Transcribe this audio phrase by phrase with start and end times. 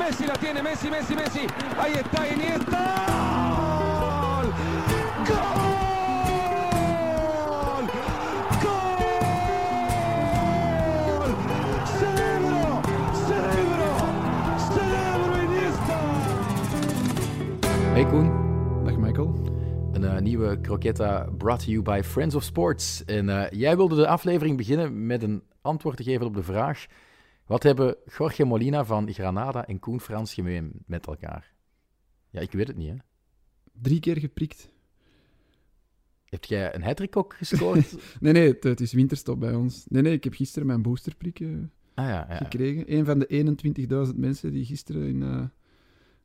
[0.00, 1.40] Messi la tiene, Messi, Messi, Messi.
[1.78, 2.96] Ahí está Iniesta.
[5.28, 5.28] ¡Gol!
[5.28, 5.36] ¡Gol!
[11.98, 12.80] Cerebro,
[13.28, 13.88] cerebro,
[14.72, 15.98] cerebro Iniesta.
[17.94, 18.28] Hey Koen,
[18.84, 19.30] Dag Michael.
[19.92, 23.04] een eh, nieuwe Croquetta brought to you by Friends of Sports.
[23.04, 26.86] En eh, jij wilde de aflevering beginnen met een antwoord te geven op de vraag:
[27.50, 31.54] wat hebben Jorge Molina van Granada en Koen Frans gemeen met elkaar?
[32.30, 32.96] Ja, ik weet het niet, hè.
[33.72, 34.70] Drie keer geprikt.
[36.24, 37.96] Heb jij een hattrick ook gescoord?
[38.20, 39.86] Nee, nee, het, het is winterstop bij ons.
[39.88, 41.48] Nee, nee, ik heb gisteren mijn boosterprik eh,
[41.94, 42.36] ah ja, ja.
[42.36, 42.94] gekregen.
[42.94, 45.44] Een van de 21.000 mensen die gisteren in eh,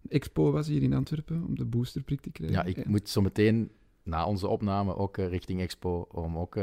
[0.10, 2.58] Expo was hier in Antwerpen om de boosterprik te krijgen.
[2.58, 3.72] Ja, ik moet zo meteen
[4.04, 6.56] na onze opname ook eh, richting Expo om ook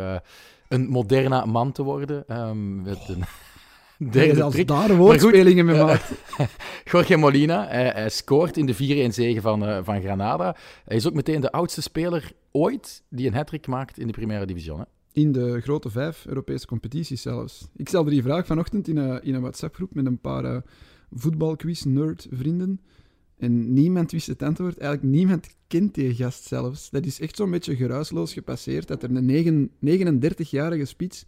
[0.68, 2.26] een moderne man te worden.
[2.26, 3.24] ehm, met een
[4.10, 6.12] derde daar woordspelingen mee eh, maakt.
[6.90, 10.56] Jorge Molina, hij, hij scoort in de 4-1-zege van, eh, van Granada.
[10.84, 14.44] Hij is ook meteen de oudste speler ooit die een hat maakt in de Primera
[14.44, 14.78] Division.
[14.78, 14.84] Hè?
[15.12, 17.68] In de grote vijf Europese competities zelfs.
[17.76, 20.56] Ik stelde die vraag vanochtend in een, in een WhatsApp-groep met een paar eh,
[21.10, 22.80] voetbalquiz-nerd-vrienden.
[23.38, 24.78] En niemand wist het antwoord.
[24.78, 26.90] Eigenlijk niemand kent die gast zelfs.
[26.90, 31.26] Dat is echt zo'n beetje geruisloos gepasseerd dat er een negen- 39-jarige spits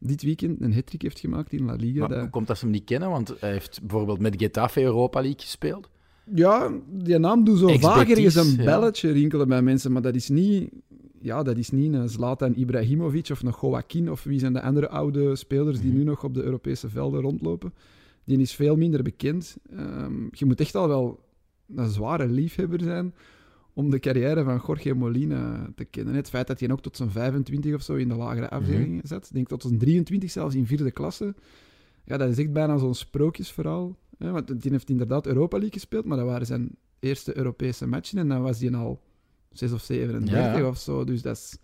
[0.00, 1.98] dit weekend een hat heeft gemaakt in La Liga.
[2.00, 3.10] Maar Dat- hoe komt dat ze hem niet kennen?
[3.10, 5.88] Want hij heeft bijvoorbeeld met Getafe Europa League gespeeld.
[6.34, 8.64] Ja, die naam doet zo Ex vaak ergens een ja.
[8.64, 10.70] belletje rinkelen bij mensen, maar dat is niet...
[11.22, 14.88] Ja, dat is niet een Zlatan Ibrahimovic of een Joaquin of wie zijn de andere
[14.88, 15.98] oude spelers die Mhm.
[15.98, 17.72] nu nog op de Europese velden rondlopen.
[18.24, 19.56] Die is veel minder bekend.
[19.76, 21.20] Ehm, je moet echt al wel
[21.76, 23.14] een zware liefhebber zijn
[23.74, 26.14] om de carrière van Jorge Molina te kennen.
[26.14, 29.26] Het feit dat hij ook tot zijn 25 of zo in de lagere afdelingen zat.
[29.26, 31.34] Ik denk tot zijn 23 zelfs in vierde klasse.
[32.04, 33.96] Ja, dat is echt bijna zo'n sprookjesverhaal.
[34.18, 34.30] Hè?
[34.30, 38.18] Want die heeft inderdaad Europa League gespeeld, maar dat waren zijn eerste Europese matchen.
[38.18, 39.00] En dan was hij al
[39.52, 40.68] 6 of 37 Ja.
[40.68, 41.04] of zo.
[41.04, 41.56] Dus dat is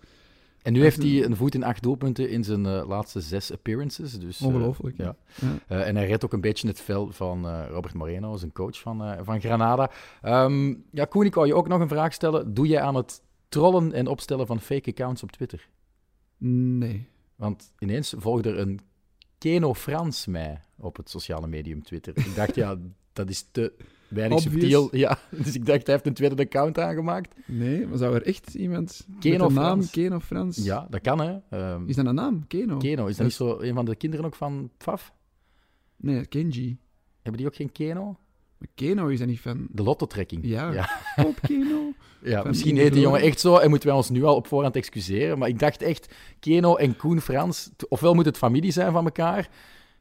[0.66, 4.18] En nu heeft hij een voet in acht doelpunten in zijn eh, laatste zes appearances.
[4.18, 4.96] Dus, eh, ongelooflijk.
[4.96, 5.16] ja.
[5.34, 5.58] Ja.
[5.66, 8.80] Eh, en hij redt ook een beetje het vel van eh, Robert Moreno, zijn coach
[8.80, 9.90] van, eh, van Granada.
[10.22, 12.54] Ehm, ja, Koen, ik wou je ook nog een vraag stellen.
[12.54, 15.68] Doe jij aan het trollen en opstellen van fake accounts op Twitter?
[16.38, 17.08] Nee.
[17.36, 18.80] Want ineens volgde er een
[19.38, 22.18] Keno Frans mij op het sociale medium Twitter.
[22.18, 22.76] Ik dacht, ja,
[23.12, 23.72] dat is te
[24.08, 24.60] weinig Obvious.
[24.60, 24.96] subtiel.
[24.96, 27.34] Ja, dus ik dacht, hij heeft een tweede account aangemaakt.
[27.46, 29.90] Nee, maar zou er echt iemand Keno met de naam Frans.
[29.90, 30.64] Keno Frans...
[30.64, 31.36] Ja, dat kan, hè.
[31.50, 32.46] Ehm, Is dat een naam?
[32.46, 32.76] Keno?
[32.76, 35.12] Keno, is dat niet zo een van de kinderen ook van Pfaf?
[35.96, 36.78] Nee, Kenji.
[37.22, 38.16] Hebben die ook geen Keno?
[38.58, 39.66] Maar Keno is dat niet van...
[39.70, 40.40] De lottotrekking.
[40.44, 40.88] Ja, ja.
[41.26, 41.92] op Keno.
[42.22, 44.46] Ja, Van misschien heet die jongen echt zo en moeten wij ons nu al op
[44.46, 45.38] voorhand excuseren.
[45.38, 49.42] Maar ik dacht echt, Keno en Koen Frans, ofwel moet het familie zijn van elkaar.
[49.42, 49.48] Dat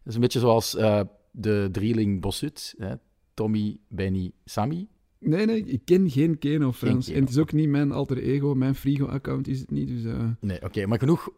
[0.05, 1.01] is een beetje zoals eh,
[1.31, 2.75] de drieling Bossut.
[2.77, 2.93] Hè?
[3.35, 4.87] Tommy, Benny, Sammy.
[5.19, 7.05] Nee, nee, ik ken geen Keno Frans.
[7.05, 7.17] Keno.
[7.17, 8.53] En het is ook niet mijn alter ego.
[8.55, 10.03] Mijn Frigo-account is het niet, dus...
[10.03, 11.29] eh, Nee, oké, maar genoeg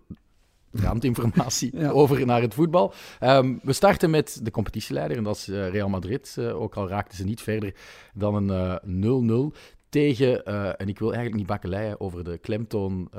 [0.72, 1.90] randinformatie Ja.
[1.90, 2.94] over naar het voetbal.
[3.19, 6.36] Ehm, we starten met de competitieleider, en dat is eh, Real Madrid.
[6.40, 7.75] Eh, ook al raakten ze niet verder
[8.13, 9.56] dan een eh, 0-0
[9.90, 10.46] tegen,
[10.78, 13.09] en ik wil eigenlijk niet bakkeleien over de klemtoon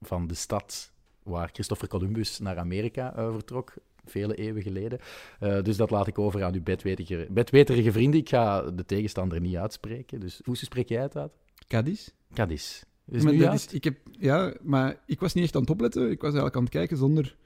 [0.00, 4.98] van de stad waar Christopher Columbus naar Amerika vertrok, vele eeuwen geleden.
[5.40, 8.20] Eh, dus dat laat ik over aan uw bedweterige, bedweterige vrienden.
[8.20, 10.20] Ik ga de tegenstander niet uitspreken.
[10.20, 11.32] Dus hoe spreek jij het uit?
[11.68, 12.08] Cadiz?
[12.34, 12.82] Cadiz.
[13.06, 15.70] Is Maar nu dat is, ik heb, ja, maar ik was niet echt aan het
[15.70, 16.02] opletten.
[16.10, 17.36] Ik was eigenlijk aan het kijken zonder,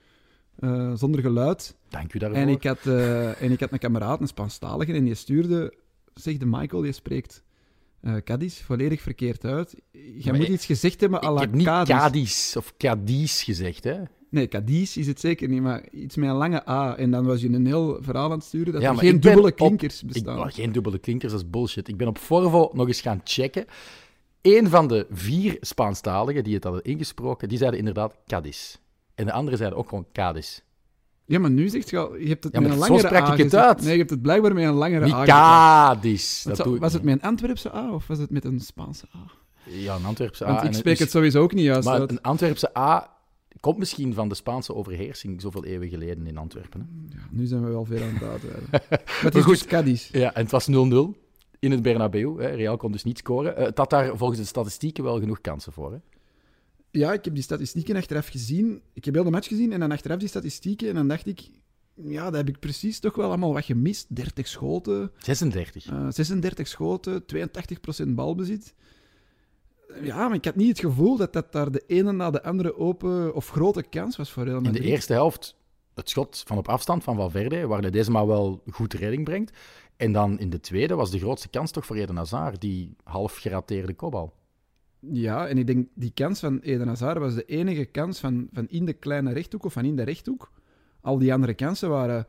[0.58, 1.76] eh, zonder geluid.
[1.88, 2.38] Dank u daarvoor.
[2.38, 5.74] En ik, had, eh, en ik had een kameraad, een Spaanstalige, en die stuurde...
[6.14, 7.44] Zegt de Michael, je spreekt
[8.24, 9.74] Cadiz volledig verkeerd uit.
[9.92, 11.88] Je Maar moet ik- iets gezegd hebben à Ik heb niet Cadiz.
[11.96, 14.00] Cadiz of Cadiz gezegd, hè?
[14.36, 16.96] Nee, Cadiz is het zeker niet, maar iets met een lange A.
[16.96, 19.14] En dan was je een heel verhaal aan het sturen dat Ja, er maar geen
[19.14, 20.38] ik dubbele op- klinkers Ik, bestaan.
[20.38, 21.88] oh, geen dubbele klinkers, dat is bullshit.
[21.88, 23.64] Ik ben op Forvo nog eens gaan checken.
[24.42, 28.76] Eén van de vier Spaanstaligen die het hadden ingesproken, die zeiden inderdaad Cadiz.
[29.14, 30.60] En de anderen zeiden ook gewoon Cadiz.
[31.24, 33.22] Ja, maar nu zegt je al, je hebt het Ja, met een zo langere sprak
[33.28, 33.80] A ik het uit.
[33.82, 35.24] Nee, je hebt het blijkbaar met een langere Niet A.
[35.24, 36.42] Cadiz.
[36.42, 39.04] Dat zou- ik was het met een Antwerpse A of was het met een Spaanse
[39.16, 39.30] A?
[39.70, 40.52] Ja, een Antwerpse A.
[40.54, 42.10] Want ik spreek het sowieso ook niet juist Maar uit.
[42.10, 43.15] een Antwerpse A
[43.60, 46.80] komt misschien van de Spaanse overheersing zoveel eeuwen geleden in Antwerpen.
[46.80, 47.16] Hè?
[47.18, 48.68] Ja, nu zijn we wel ver aan het uitweiden.
[49.26, 49.58] het is goed.
[49.58, 50.10] dus Cadiz.
[50.10, 50.74] Ja, en het was 0-0
[51.58, 52.42] in het Bernabeu.
[52.42, 52.48] Hè.
[52.48, 53.56] Real kon dus niet scoren.
[53.56, 55.92] Eh, het had daar volgens de statistieken wel genoeg kansen voor.
[55.92, 55.98] Hè.
[56.90, 58.80] Ja, ik heb die statistieken achteraf gezien.
[58.92, 60.88] Ik heb heel de match gezien en dan achteraf die statistieken.
[60.88, 61.40] En dan dacht ik,
[61.94, 64.16] ja, dat heb ik precies toch wel allemaal wat gemist.
[64.16, 65.86] 30 schoten, 36.
[65.86, 68.74] eh, 36 schoten, 82% balbezit.
[70.02, 72.76] Ja, maar ik had niet het gevoel dat dat daar de ene na de andere
[72.76, 74.88] open of grote kans was voor Real In de Madrid.
[74.88, 75.56] eerste helft
[75.94, 79.56] het schot van op afstand van Valverde, waar hij deze maar wel goed redding brengt.
[79.96, 83.36] En dan in de tweede was de grootste kans toch voor Eden Hazard, die half
[83.36, 84.34] gerateerde kopbal.
[85.00, 88.68] Ja, en ik denk die kans van Eden Hazard was de enige kans van, van
[88.68, 90.50] in de kleine rechthoek of van in de rechthoek.
[91.00, 92.26] Al die andere kansen waren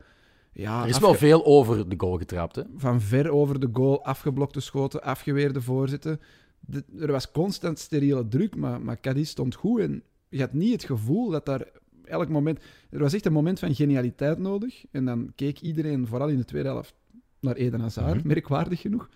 [0.52, 2.62] ja, Er is wel veel over de goal getrapt, hè?
[2.76, 6.20] van ver over de goal, afgeblokte schoten, afgeweerde voorzetten.
[6.60, 9.80] De- er was constant steriele druk, maar, maar Cadiz stond goed.
[9.80, 11.66] En je had niet het gevoel dat daar
[12.04, 12.58] elk moment...
[12.90, 14.84] Er was echt een moment van genialiteit nodig.
[14.90, 16.94] En dan keek iedereen, vooral in de tweede helft,
[17.40, 18.26] naar Eden Hazard, Mhm.
[18.26, 19.08] merkwaardig genoeg,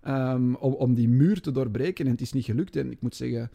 [0.00, 2.04] ehm, om, om die muur te doorbreken.
[2.04, 2.76] En het is niet gelukt.
[2.76, 3.50] En ik moet zeggen,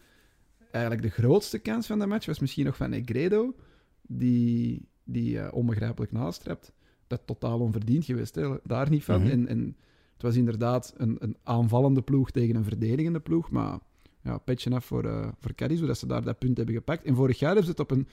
[0.70, 3.54] eigenlijk de grootste kans van de match was misschien nog van Negredo,
[4.02, 6.72] die, die eh, onbegrijpelijk nastrapt.
[7.06, 8.54] Dat totaal onverdiend geweest, hè.
[8.62, 9.20] daar niet van.
[9.22, 9.30] Mhm.
[9.30, 9.74] en, en het
[10.24, 13.78] was inderdaad een, een aanvallende ploeg tegen een verdedigende ploeg, maar
[14.22, 17.04] ja, petje af voor, eh voor Cadiz, hoe dat ze daar dat punt hebben gepakt.
[17.04, 18.08] En vorig jaar hebben ze het op een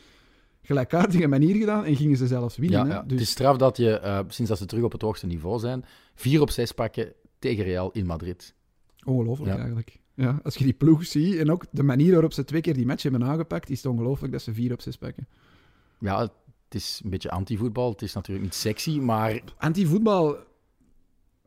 [0.61, 2.79] gelijkaardige manier gedaan en gingen ze zelfs winnen.
[2.79, 2.93] Ja, hè.
[2.93, 3.01] ja.
[3.01, 5.59] Dus, Het is straf dat je, eh, sinds dat ze terug op het hoogste niveau
[5.59, 5.85] zijn,
[6.15, 8.53] 4 op 6 pakken tegen Real in Madrid.
[9.05, 9.57] Ongelooflijk Ja.
[9.57, 9.99] eigenlijk.
[10.13, 12.85] Ja, als je die ploeg ziet en ook de manier waarop ze twee keer die
[12.85, 15.27] match hebben aangepakt, is het ongelooflijk dat ze vier op zes pakken.
[15.99, 16.31] Ja, het
[16.69, 17.91] is een beetje anti-voetbal.
[17.91, 20.37] Het is natuurlijk niet sexy, maar, Anti-voetbal,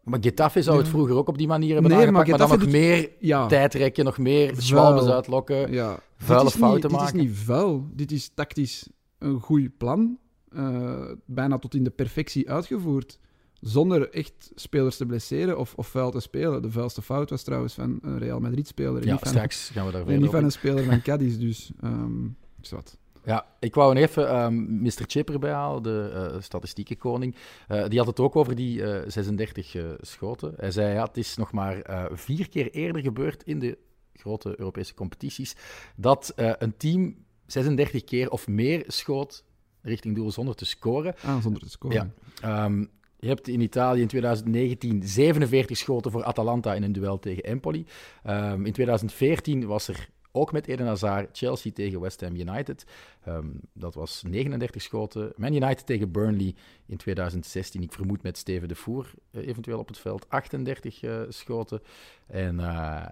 [0.04, 2.58] maar Getafe zou het vroeger ook op die manier hebben Nee, maar aangepakt, maar, dan
[2.58, 3.46] nog meer ja.
[3.46, 5.72] tijd rekken, nog meer schwalbes uitlokken.
[5.72, 5.98] ja.
[6.16, 7.18] vuile dit niet- fouten Dit maken.
[7.18, 7.86] is niet vuil.
[7.92, 10.18] Dit is tactisch een goed plan.
[10.48, 13.18] eh, bijna tot in de perfectie uitgevoerd.
[13.60, 16.62] Zonder echt spelers te blesseren of, of vuil te spelen.
[16.62, 19.04] De vuilste fout was trouwens van een Real Madrid-speler.
[19.04, 21.70] Ja, niet van- straks gaan we daar En niet van een speler van Cadiz, dus...
[21.80, 22.24] ehm
[22.62, 22.96] is wat.
[23.24, 25.04] Ja, ik wou nog even ehm Mr.
[25.06, 27.36] Chip erbij halen, de eh statistiekenkoning.
[27.68, 30.52] Eh, die had het ook over die eh, 36 eh, schoten.
[30.56, 31.82] Hij zei, ja, het is nog maar
[32.12, 33.78] vier keer eerder gebeurd in de
[34.12, 35.56] grote Europese competities
[35.96, 37.16] dat een team
[37.46, 39.44] 36 keer of meer schoot
[39.82, 41.14] richting doel zonder te scoren.
[41.24, 42.14] Ah, zonder te scoren.
[42.40, 42.64] Ja.
[42.64, 42.84] Ehm,
[43.18, 47.86] je hebt in Italië in 2019 47 schoten voor Atalanta in een duel tegen Empoli.
[48.22, 52.84] Ehm, in 2014 was er ook met Eden Hazard Chelsea tegen West Ham United.
[53.24, 55.32] Ehm, dat was 39 schoten.
[55.36, 56.54] Man United tegen Burnley
[56.86, 57.82] in 2016.
[57.82, 60.28] Ik vermoed met Steven de Voer eh, eventueel op het veld.
[60.28, 61.80] 38 eh, schoten.
[62.26, 63.06] En eh,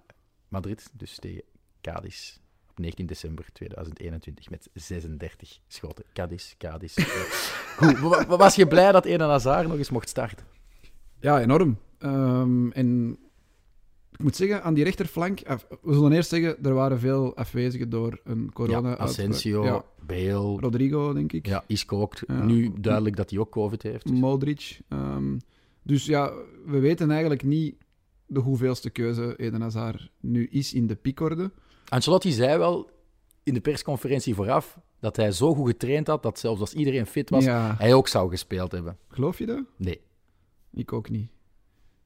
[0.48, 1.42] Madrid dus tegen
[1.80, 2.36] Cadiz
[2.70, 6.04] op 19 december 2021 met 36 schoten.
[6.12, 6.94] Cadiz, Cadiz.
[7.76, 10.46] Goed, wa- wa- was je blij dat Eden Hazard nog eens mocht starten?
[11.20, 11.78] Ja, enorm.
[11.98, 13.19] Ehm, en
[14.12, 15.42] ik moet zeggen, aan die rechterflank...
[15.46, 19.84] af- we zullen eerst zeggen, er waren veel afwezigen door een corona ja, Asensio, Ja,
[20.06, 21.46] Bale, Rodrigo, denk ik.
[21.46, 22.14] ja, Isco ook.
[22.26, 22.44] Ja.
[22.44, 24.06] Nu duidelijk dat hij ook COVID heeft.
[24.08, 24.80] dus- Modric.
[24.88, 25.38] ehm,
[25.82, 26.32] dus ja,
[26.66, 27.74] we weten eigenlijk niet
[28.26, 31.50] de hoeveelste keuze Eden Hazard nu is in de piekorde.
[31.88, 32.90] Ancelotti zei wel
[33.42, 37.30] in de persconferentie vooraf dat hij zo goed getraind had dat zelfs als iedereen fit
[37.30, 38.98] was, Ja, hij ook zou gespeeld hebben.
[39.08, 39.62] geloof je dat?
[39.76, 40.00] Nee.
[40.74, 41.30] Ik ook niet.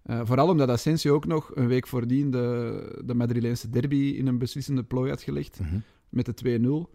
[0.07, 4.39] Eh, vooral omdat Asensio ook nog een week voordien de, de Madrileense derby in een
[4.39, 5.79] beslissende plooi had gelegd Mhm.
[6.09, 6.91] met de 2-0.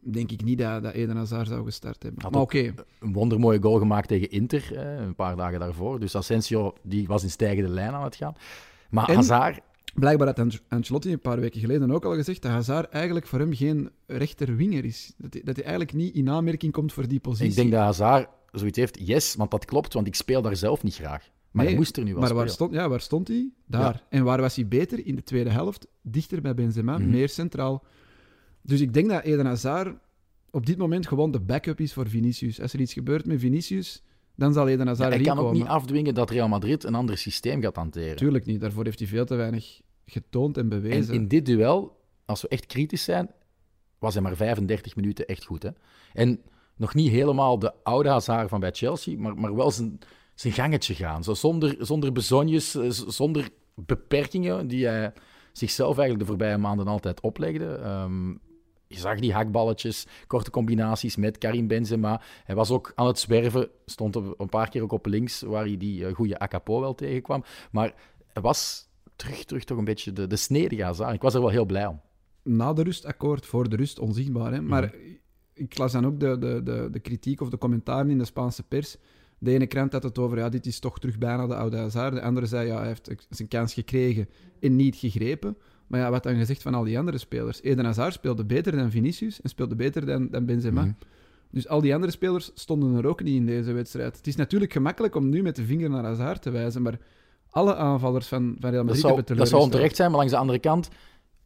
[0.00, 2.22] Denk ik niet dat, dat Eden Hazard zou gestart hebben.
[2.22, 6.00] Had maar oké, Een wondermooie goal gemaakt tegen Inter, eh, een paar dagen daarvoor.
[6.00, 8.34] Dus Asensio die was in stijgende lijn aan het gaan.
[8.90, 9.60] Maar En- Hazard,
[9.94, 13.54] blijkbaar had Ancelotti een paar weken geleden ook al gezegd dat Hazard eigenlijk voor hem
[13.54, 15.12] geen rechterwinger is.
[15.18, 17.48] Dat hij, dat hij eigenlijk niet in aanmerking komt voor die positie.
[17.50, 18.98] ik denk dat Hazard zoiets heeft.
[19.06, 21.30] Yes, want dat klopt, want ik speel daar zelf niet graag.
[21.56, 23.50] Maar Nee, hij moest er nu wel Maar waar stond, ja, waar stond hij?
[23.66, 24.02] Daar.
[24.08, 25.06] En waar was hij beter?
[25.06, 25.86] In de tweede helft.
[26.02, 27.10] Dichter bij Benzema, Mhm.
[27.10, 27.84] meer centraal.
[28.62, 29.96] Dus ik denk dat Eden Hazard
[30.50, 32.60] op dit moment gewoon de backup is voor Vinicius.
[32.60, 34.02] Als er iets gebeurt met Vinicius,
[34.34, 35.58] dan zal Eden Ja, Hazard hij erin kan ook komen.
[35.60, 38.16] niet afdwingen dat Real Madrid een ander systeem gaat hanteren.
[38.16, 38.60] Tuurlijk niet.
[38.60, 41.14] Daarvoor heeft hij veel te weinig getoond en En bewezen.
[41.14, 43.30] in dit duel, als we echt kritisch zijn,
[43.98, 45.62] was hij maar 35 minuten echt goed.
[45.62, 45.70] Hè?
[46.12, 46.40] En
[46.76, 49.98] nog niet helemaal de oude Hazard van bij Chelsea, maar, maar wel zijn,
[50.36, 51.24] zijn gangetje gaan.
[51.24, 55.12] Zo zonder, zonder bezonjes, eh, zonder beperkingen die hij
[55.52, 57.74] zichzelf eigenlijk de voorbije maanden altijd oplegde.
[57.74, 58.30] Ehm,
[58.88, 62.20] je zag die hakballetjes, korte combinaties met Karim Benzema.
[62.44, 65.76] Hij was ook aan het zwerven, stond een paar keer ook op links, waar hij
[65.76, 67.44] die eh, goede Acapo wel tegenkwam.
[67.70, 67.94] Maar
[68.32, 71.14] hij was terug, terug toch een beetje de, de snedige Hazard.
[71.14, 72.00] Ik was er wel heel blij om.
[72.42, 74.52] Na de rust akkoord, voor de rust onzichtbaar.
[74.52, 74.60] Hè?
[74.62, 75.14] Maar Mhm.
[75.54, 78.62] ik las dan ook de, de, de, de kritiek of de commentaren in de Spaanse
[78.62, 78.96] pers.
[79.46, 82.14] De ene krant had het over, ja, dit is toch terug bijna de oude Hazard.
[82.14, 84.28] De andere zei, ja, hij heeft zijn kans gekregen
[84.60, 85.56] en niet gegrepen.
[85.86, 87.62] Maar ja, wat dan gezegd van al die andere spelers?
[87.62, 90.80] Eden Hazard speelde beter dan Vinicius en speelde beter dan, dan Benzema.
[90.80, 90.92] Mhm.
[91.50, 94.16] Dus al die andere spelers stonden er ook niet in deze wedstrijd.
[94.16, 96.98] Het is natuurlijk gemakkelijk om nu met de vinger naar Hazard te wijzen, maar
[97.50, 100.32] alle aanvallers van, van Real Dat Madrid zou, hebben dat zou onterecht zijn, maar langs
[100.32, 100.88] de andere kant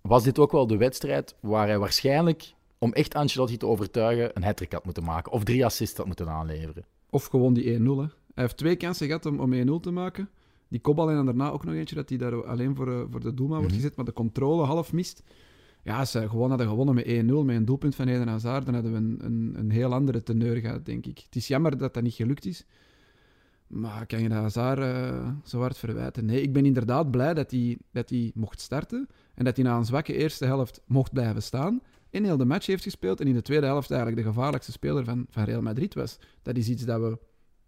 [0.00, 4.44] was dit ook wel de wedstrijd waar hij waarschijnlijk om echt Ancelotti te overtuigen, een
[4.44, 5.32] hat had moeten maken.
[5.32, 6.84] Of drie assists had moeten aanleveren.
[7.10, 7.82] Of gewoon die 1-0.
[7.82, 8.06] hè.
[8.34, 10.28] Hij heeft twee kansen gehad om, om 1-0 te maken.
[10.68, 13.20] Die kopbal en dan daarna ook nog eentje dat hij daar alleen voor, eh, voor
[13.20, 13.80] de doelman wordt Mhm.
[13.82, 15.22] gezet, maar de controle half mist.
[15.82, 18.74] Ja, als ze gewoon hadden gewonnen met 1-0, met een doelpunt van Eden Hazard, dan
[18.74, 21.18] hadden we een, een, een heel andere teneur gehad, denk ik.
[21.18, 22.64] Het is jammer dat dat niet gelukt is.
[23.66, 26.24] Maar kan je de Hazard eh, zo hard verwijten?
[26.24, 29.08] Nee, ik ben inderdaad blij dat hij, dat hij mocht starten.
[29.34, 31.80] En dat hij na een zwakke eerste helft mocht blijven staan.
[32.10, 33.20] En heel de match heeft gespeeld.
[33.20, 36.18] En in de tweede helft eigenlijk de gevaarlijkste speler van, van Real Madrid was.
[36.42, 37.18] Dat is iets dat we,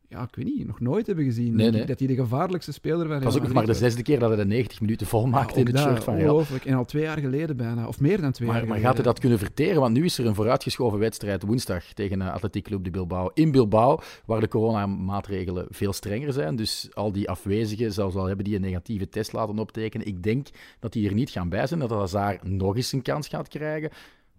[0.09, 1.55] ja, ik weet niet, nog nooit hebben gezien.
[1.57, 1.85] Nee, nee.
[1.85, 4.29] Dat hij de gevaarlijkste speler van Real was ook nog maar de zesde keer dat
[4.29, 6.27] hij de 90 minuten volmaakte in het shirt van Real.
[6.27, 6.65] Ongelooflijk.
[6.65, 7.87] En al twee jaar geleden bijna.
[7.87, 8.85] Of meer dan twee Maar, jaar maar geleden.
[8.85, 9.81] gaat hij dat kunnen verteren?
[9.81, 13.51] Want nu is er een vooruitgeschoven wedstrijd woensdag tegen uh, Atletiek Club de Bilbao in
[13.51, 16.57] Bilbao, waar de coronamaatregelen veel strenger zijn.
[16.57, 20.47] Dus al die afwezigen, zelfs al hebben die een negatieve test laten optekenen, ik denk
[20.81, 23.91] dat die er niet gaan bij zijn, dat Hazard nog eens een kans gaat krijgen.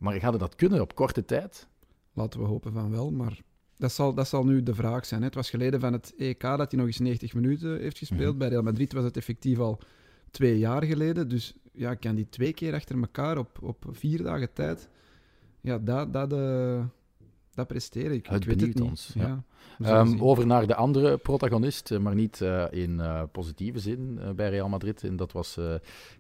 [0.04, 1.68] Maar gaat dat kunnen op korte tijd?
[2.14, 3.42] Laten we hopen van wel, maar
[3.78, 5.20] dat zal, dat zal nu de vraag zijn.
[5.20, 5.26] Hè.
[5.26, 8.30] Het was geleden van het EK dat hij nog eens 90 minuten heeft gespeeld.
[8.30, 8.38] Mhm.
[8.38, 9.80] Bij Real Madrid was het effectief al
[10.32, 11.30] twee jaar geleden.
[11.30, 14.90] Dus ja, kan die twee keer achter elkaar op, op vier dagen tijd...
[15.62, 16.86] Ja, dat, dat, eh,
[17.56, 18.12] dat presteren.
[18.12, 18.90] Ik, Het ik weet het niet.
[18.90, 19.44] ons, ja.
[19.80, 24.50] Ehm, over naar de andere protagonist, eh, maar niet eh, in eh, positieve zin bij
[24.50, 25.04] Real Madrid.
[25.04, 25.60] En dat was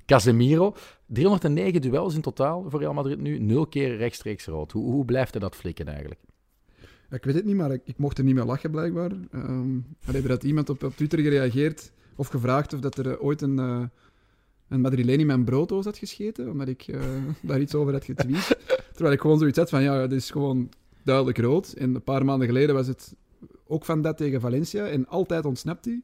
[0.06, 0.76] Casemiro.
[1.06, 3.40] 309 duels in totaal voor Real Madrid nu.
[3.40, 4.72] Nul keer rechtstreeks rood.
[4.72, 6.20] Hoe, hoe blijft hij dat flikken eigenlijk?
[7.10, 9.12] Ja, ik weet het niet, maar ik, ik mocht er niet meer lachen, blijkbaar.
[9.32, 13.58] Ehm er had iemand op, op Twitter gereageerd of gevraagd of dat er ooit een,
[14.68, 16.86] een Madrileen in mijn brooddoos had gescheten, omdat ik
[17.42, 18.58] daar iets over had getweet.
[18.94, 20.70] Terwijl ik gewoon zoiets had van, ja, dit is gewoon
[21.04, 21.72] duidelijk rood.
[21.72, 23.16] En een paar maanden geleden was het
[23.68, 26.02] ook van dat tegen Valencia en altijd ontsnapt hij.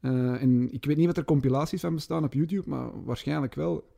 [0.00, 3.92] Eh, en ik weet niet wat er compilaties van bestaan op YouTube, maar waarschijnlijk wel.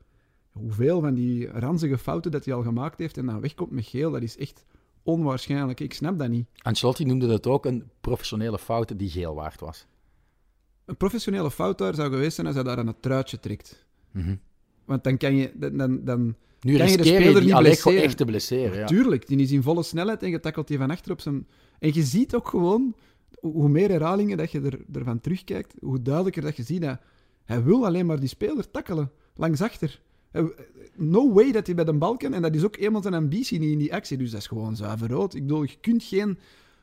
[0.52, 4.10] Hoeveel van die ranzige fouten dat hij al gemaakt heeft en dan wegkomt met geel,
[4.10, 4.64] dat is echt
[5.02, 5.80] onwaarschijnlijk.
[5.80, 6.46] Ik snap dat niet.
[6.62, 9.86] Ancelotti noemde het ook een professionele fout die geel waard was.
[10.84, 13.86] Een professionele fout daar zou geweest zijn als hij daar aan het truitje trekt.
[14.84, 15.52] Want dan kan je...
[15.54, 16.34] Dan, dan, dan,
[16.66, 18.02] Nu Kan je de speler die niet blesseren?
[18.02, 18.78] echt te blesseren.
[18.78, 18.86] Ja.
[18.86, 21.46] Tuurlijk, die is in volle snelheid en je tackelt die van achter op zijn...
[21.78, 22.94] En je ziet ook gewoon,
[23.40, 26.98] hoe meer herhalingen dat je er, ervan terugkijkt, hoe duidelijker dat je ziet dat
[27.44, 30.00] hij wil alleen maar die speler tackelen, langs achter.
[30.30, 30.52] Hij-
[30.96, 32.34] No way dat hij bij de bal kan.
[32.34, 34.16] En dat is ook eenmaal zijn ambitie niet in die actie.
[34.16, 35.34] Dus dat is gewoon zuiver rood.
[35.34, 36.38] Ik bedoel, je kunt geen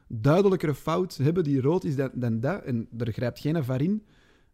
[0.08, 2.64] duidelijkere fout hebben die rood is dan, dan dat.
[2.64, 4.04] En er grijpt geen VAR in.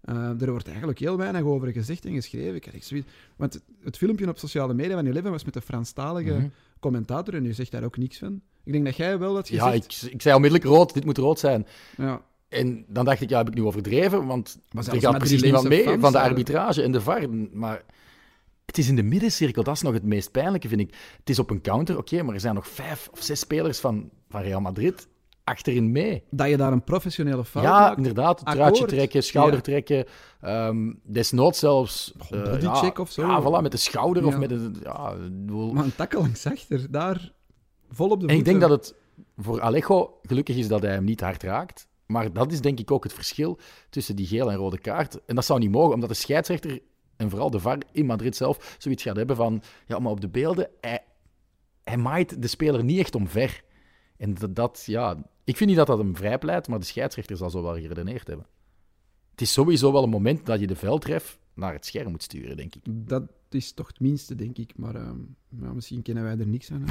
[0.01, 2.56] Eh, er wordt eigenlijk heel weinig over gezegd en geschreven.
[2.56, 6.32] Ik zoiets- Want het, het filmpje op sociale media van Eleven was met de Franstalige
[6.34, 6.48] Mhm.
[6.79, 8.41] commentator en nu zegt daar ook niks van.
[8.63, 9.65] Ik denk dat jij wel dat gezegd.
[9.65, 9.74] Ja,
[10.08, 11.68] ik, ik zei onmiddellijk rood, dit moet rood zijn.
[11.98, 12.22] Ja.
[12.50, 14.25] En dan dacht ik, ja, heb ik nu overdreven?
[14.25, 17.29] Want er gaat precies niemand mee van de arbitrage en de VAR.
[17.53, 17.84] Maar
[18.65, 20.96] het is in de middencirkel, dat is nog het meest pijnlijke, vind ik.
[21.20, 24.10] Het is op een counter, oké, maar er zijn nog vijf of zes spelers van,
[24.29, 25.08] van Real Madrid
[25.50, 26.24] achterin mee.
[26.32, 27.98] Dat je daar een professionele fout ja, maakt.
[27.98, 28.39] inderdaad.
[28.39, 28.56] Akkoord.
[28.58, 29.62] Truitje trekken, schouder Ja.
[29.62, 30.06] trekken.
[30.41, 32.13] ehm, desnoods zelfs...
[32.29, 33.22] eh, bodycheck ja, of zo.
[33.27, 34.39] Ja, voilà, met de schouder of Ja.
[34.39, 34.75] met een...
[34.84, 37.32] Ja, bedoel- Maar een takkel langs achter, daar
[37.89, 38.96] vol op de En ik denk dat het
[39.38, 41.88] voor Alejo gelukkig is dat hij hem niet hard raakt.
[42.06, 45.20] Maar dat is denk ik ook het verschil tussen die gele en rode kaart.
[45.25, 46.79] En dat zou niet mogen, omdat de scheidsrechter
[47.18, 49.62] en vooral de VAR in Madrid zelf zoiets gaat hebben van...
[49.88, 51.00] Ja, maar op de beelden, hij,
[51.84, 53.63] hij maait de speler niet echt omver.
[54.19, 55.17] En dat, dat, ja...
[55.43, 58.45] Ik vind niet dat dat hem vrijpleit, maar de scheidsrechter zal zo wel geredeneerd hebben.
[59.31, 62.57] Het is sowieso wel een moment dat je de veldref naar het scherm moet sturen,
[62.57, 62.81] denk ik.
[62.89, 64.77] Dat is toch het minste, denk ik.
[64.77, 65.17] Maar ehm,
[65.61, 66.85] ja, misschien kennen wij er niks aan.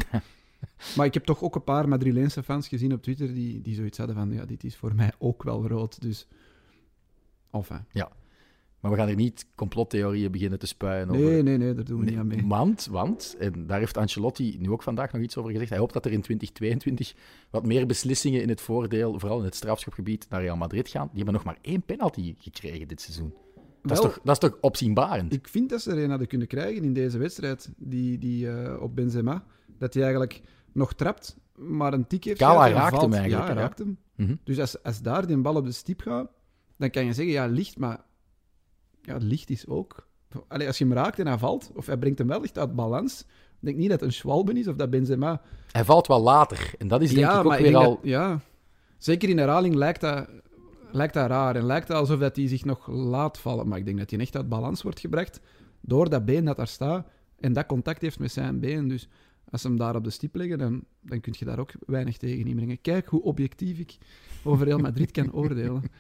[0.96, 3.98] maar ik heb toch ook een paar Madrileense fans gezien op Twitter die, die zoiets
[3.98, 6.00] hadden van, ja, dit is voor mij ook wel rood.
[6.00, 6.26] Dus,
[7.50, 7.84] enfin.
[8.80, 11.22] Maar we gaan er niet complottheorieën beginnen te spuien over...
[11.22, 12.46] Nee, nee, nee, daar doen we Nee, niet aan mee.
[12.46, 15.92] Want, want, en daar heeft Ancelotti nu ook vandaag nog iets over gezegd, hij hoopt
[15.92, 17.14] dat er in 2022
[17.50, 21.06] wat meer beslissingen in het voordeel, vooral in het strafschopgebied, naar Real Madrid gaan.
[21.06, 23.34] Die hebben nog maar één penalty gekregen dit seizoen.
[23.82, 25.32] Dat, is, toch, dat is toch opzienbarend?
[25.32, 28.82] Ik vind dat ze er een hadden kunnen krijgen in deze wedstrijd, die, die eh,
[28.82, 29.44] op Benzema.
[29.78, 30.42] Dat hij eigenlijk
[30.72, 33.02] nog trapt, maar een tik heeft Kala raakt valt.
[33.02, 33.98] hem eigenlijk, Ja, raakt hem.
[34.14, 34.34] Mhm.
[34.44, 36.30] Dus als, als daar die bal op de stip gaat,
[36.76, 38.00] dan kan je zeggen, ja, licht, maar
[39.08, 40.06] ja, licht is ook...
[40.48, 42.74] Allee, als je hem raakt en hij valt, of hij brengt hem wel licht uit
[42.74, 43.26] balans, ik
[43.60, 45.40] denk niet dat het een Schwalben is of dat Benzema...
[45.72, 46.72] Hij valt wel later.
[46.78, 47.82] En dat is denk ik ook weer al...
[47.94, 48.40] dat- ja,
[48.98, 50.28] zeker in herhaling lijkt dat,
[50.92, 53.68] lijkt dat raar en lijkt het alsof dat hij zich nog laat vallen.
[53.68, 55.40] Maar ik denk dat hij echt uit balans wordt gebracht
[55.80, 57.06] door dat been dat daar staat
[57.40, 58.88] en dat contact heeft met zijn been.
[58.88, 59.08] Dus
[59.50, 62.16] Als ze hem daar op de stip leggen, dan, dan kun je daar ook weinig
[62.16, 62.80] tegen inbrengen.
[62.80, 63.98] Kijk hoe objectief ik
[64.44, 65.82] over Real Madrid kan oordelen.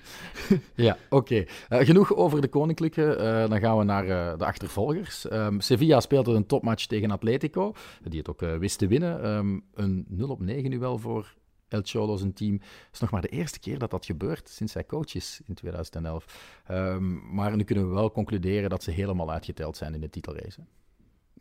[0.74, 1.44] Ja, oké.
[1.68, 3.14] Eh, genoeg over de Koninklijke.
[3.14, 5.28] Eh, dan gaan we naar eh, de achtervolgers.
[5.28, 9.22] Ehm, Sevilla speelde een topmatch tegen Atletico, die het ook wist te winnen.
[9.22, 11.34] Ehm, een 0 op 9 nu wel voor
[11.68, 12.52] El Cholo zijn team.
[12.52, 15.54] Het is nog maar de eerste keer dat dat gebeurt sinds hij coach is in
[15.54, 16.24] 2011.
[16.66, 20.60] Ehm, maar nu kunnen we wel concluderen dat ze helemaal uitgeteld zijn in de titelrace.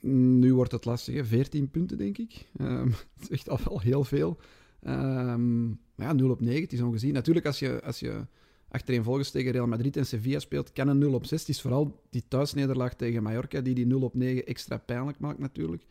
[0.02, 1.26] Nu wordt het lastig, hè?
[1.26, 2.46] 14 punten denk ik.
[2.58, 4.38] Ehm, dat is echt al wel heel veel.
[4.82, 7.14] Ehm, maar ja, 0 op 9, het is ongezien.
[7.14, 8.26] Natuurlijk, als je, als je
[8.70, 11.40] achtereenvolgens tegen Real Madrid en Sevilla speelt, kan een 0 op 6.
[11.40, 15.40] Het is vooral die thuisnederlaag tegen Mallorca die die 0 op 9 extra pijnlijk maakt
[15.40, 15.86] natuurlijk.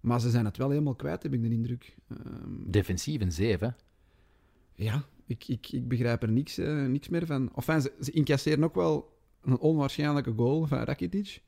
[0.00, 1.96] Maar ze zijn het wel helemaal kwijt, heb ik de indruk.
[2.08, 3.76] Ehm, Defensief een 7.
[4.74, 7.50] ja, ik, ik, ik begrijp er niks, eh, niks meer van.
[7.54, 11.42] Enfin, ze, ze incasseren ook wel een onwaarschijnlijke goal van Rakitic.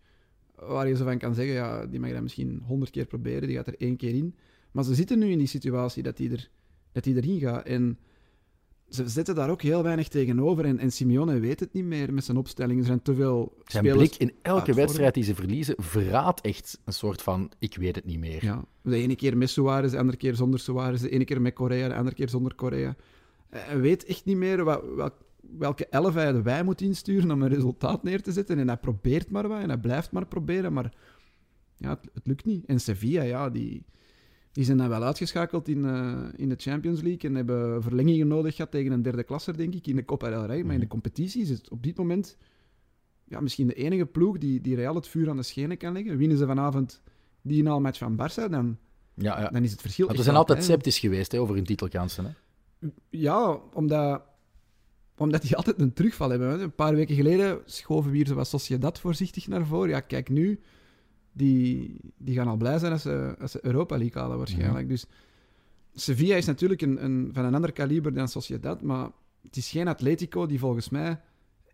[0.67, 3.57] Waar je zo van kan zeggen, ja, die mag dat misschien honderd keer proberen, die
[3.57, 4.35] gaat er één keer in.
[4.73, 6.51] Maar ze zitten nu in die situatie dat die, er,
[6.93, 7.67] dat die erin gaat.
[7.67, 7.99] En
[8.89, 10.65] ze zetten daar ook heel weinig tegenover.
[10.65, 12.81] En, en Simeone weet het niet meer met zijn opstelling.
[12.81, 14.09] Er zijn te veel Zijn spelers...
[14.17, 18.05] blik in elke wedstrijd die ze verliezen verraadt echt een soort van ik weet het
[18.05, 18.45] niet meer.
[18.45, 21.01] Ja, de ene keer met Suarez, de andere keer zonder Suarez.
[21.01, 22.97] De ene keer met Korea, de andere keer zonder Korea.
[23.51, 25.15] Hij weet echt niet meer wat, wat,
[25.59, 28.59] welke elf hij de wij moet insturen om een resultaat neer te zetten.
[28.59, 30.73] En hij probeert maar wat en hij blijft maar proberen.
[30.73, 30.95] Maar
[31.77, 32.65] ja, het, het lukt niet.
[32.67, 33.85] En Sevilla, ja, die,
[34.53, 38.55] die zijn dan wel uitgeschakeld in, eh, in de Champions League en hebben verlengingen nodig
[38.55, 40.65] gehad tegen een derde klasser, denk ik, in de Copa del Rey.
[40.65, 42.37] Maar in de competitie is het op dit moment
[43.25, 46.17] ja, misschien de enige ploeg die, die Real het vuur aan de schenen kan leggen.
[46.17, 47.03] Winnen ze vanavond
[47.43, 48.79] die match van Barça, dan,
[49.15, 49.49] Ja, ja.
[49.49, 52.25] dan is het verschil echt we zijn altijd sceptisch geweest hè, over hun titelkansen.
[52.25, 52.31] Hè?
[53.09, 54.23] Ja, omdat,
[55.21, 56.61] omdat die altijd een terugval hebben.
[56.61, 59.89] Een paar weken geleden schoven we hier zoals Sociedad voorzichtig naar voren.
[59.89, 60.61] Ja, kijk nu,
[61.33, 64.89] die, die gaan al blij zijn als ze, als ze Europa League halen waarschijnlijk.
[64.89, 65.07] Dus
[65.95, 69.11] Sevilla is natuurlijk een, een, van een ander kaliber dan Sociedad, maar
[69.43, 71.21] het is geen Atletico die volgens mij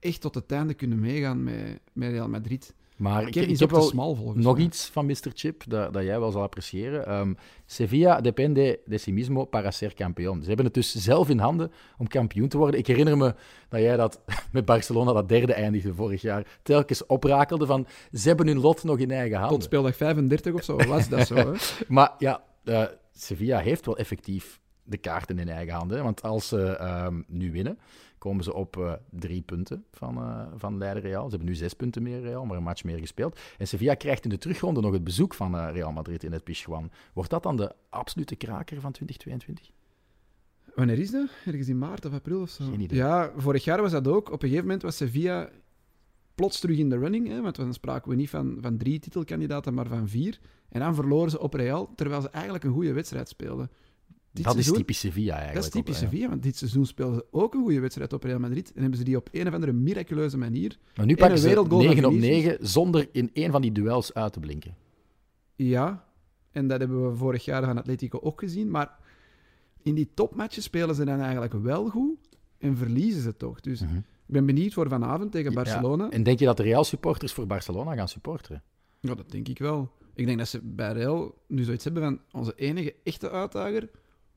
[0.01, 2.75] echt tot het einde kunnen meegaan met, met Real Madrid.
[2.97, 4.65] Maar ik, ik heb wel smal nog mij.
[4.65, 5.31] iets van Mr.
[5.35, 7.07] Chip dat, dat jij wel zal appreciëren.
[7.07, 7.35] Ehm,
[7.67, 10.41] Sevilla depende de sí mismo para ser campeón.
[10.41, 12.79] Ze hebben het dus zelf in handen om kampioen te worden.
[12.81, 13.35] Ik herinner me
[13.69, 14.21] dat jij dat
[14.53, 18.99] met Barcelona, dat derde eindigde vorig jaar, telkens oprakelde van ze hebben hun lot nog
[18.99, 19.57] in eigen handen.
[19.57, 21.35] Tot speeldag 35 of zo was dat zo.
[21.35, 21.53] Hè?
[21.89, 26.03] Maar ja, eh, Sevilla heeft wel effectief de kaarten in eigen handen.
[26.03, 27.79] Want als ze ehm, nu winnen,
[28.27, 31.25] komen ze op eh, drie punten van, eh, van leider Real.
[31.25, 33.41] Ze hebben nu zes punten meer Real, maar een match meer gespeeld.
[33.59, 36.45] En Sevilla krijgt in de terugronde nog het bezoek van eh, Real Madrid in het
[36.45, 36.91] Pizjuan.
[37.13, 39.71] Wordt dat dan de absolute kraker van 2022?
[40.75, 41.29] Wanneer is dat?
[41.45, 42.65] Ergens in maart of april of zo?
[42.65, 42.99] Geen idee.
[42.99, 44.27] Ja, vorig jaar was dat ook.
[44.27, 45.51] Op een gegeven moment was Sevilla
[46.35, 47.29] plots terug in de running.
[47.29, 50.39] Hè, want dan spraken we niet van, van drie titelkandidaten, maar van vier.
[50.69, 53.71] En dan verloren ze op Real, terwijl ze eigenlijk een goede wedstrijd speelden.
[54.37, 55.65] Dit dat seizoen- is typisch Sevilla eigenlijk.
[55.65, 55.99] Dat is typisch.
[55.99, 58.73] Sevilla, want dit seizoen speelden ze ook een goede wedstrijd op Real Madrid.
[58.75, 60.79] En hebben ze die op een of andere miraculeuze manier...
[60.97, 62.43] Maar nu En pakken een ze wereldgoal van 9 op Vinicius.
[62.45, 64.75] 9 zonder in één van die duels uit te blinken.
[65.57, 66.05] Ja,
[66.51, 68.71] en dat hebben we vorig jaar van Atletico ook gezien.
[68.71, 68.99] Maar
[69.83, 72.17] in die topmatches spelen ze dan eigenlijk wel goed
[72.59, 73.61] en verliezen ze toch.
[73.61, 73.97] Dus Mhm.
[73.97, 76.05] ik ben benieuwd voor vanavond tegen Barcelona.
[76.05, 76.11] Ja.
[76.11, 78.63] En denk je dat de Real-supporters voor Barcelona gaan supporteren?
[79.01, 79.91] Ja, dat denk ik wel.
[80.15, 83.89] Ik denk dat ze bij Real nu zoiets hebben van onze enige echte uitdager,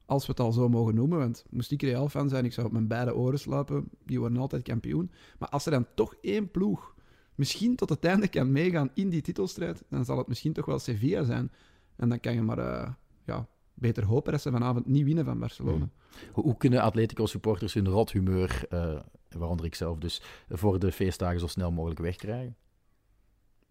[0.09, 2.73] als we het al zo mogen noemen, want moest ik Real-fan zijn, ik zou op
[2.73, 5.11] mijn beide oren slapen, die worden altijd kampioen.
[5.39, 6.95] Maar als er dan toch één ploeg
[7.35, 10.79] misschien tot het einde kan meegaan in die titelstrijd, dan zal het misschien toch wel
[10.79, 11.51] Sevilla zijn.
[11.95, 12.91] En dan kan je maar eh,
[13.25, 15.89] ja, beter hopen dat ze vanavond niet winnen van Barcelona.
[16.31, 21.39] Hoe, hoe kunnen Atletico-supporters hun rot humeur, eh, waaronder ik zelf dus, voor de feestdagen
[21.39, 22.55] zo snel mogelijk wegkrijgen?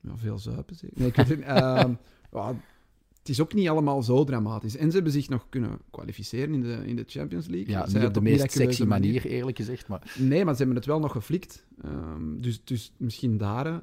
[0.01, 0.99] Ja, veel zuipen zeker.
[0.99, 1.47] Nee, ik weet het niet.
[1.57, 1.95] Ehm,
[3.29, 4.77] het is ook niet allemaal zo dramatisch.
[4.77, 7.71] En ze hebben zich nog kunnen kwalificeren in de, in de Champions League.
[7.71, 9.89] Ja, niet op de meest sexy manier, eerlijk gezegd.
[9.89, 11.67] Maar Nee, maar ze hebben het wel nog geflikt.
[11.83, 13.79] Ehm, dus, dus misschien daar hè,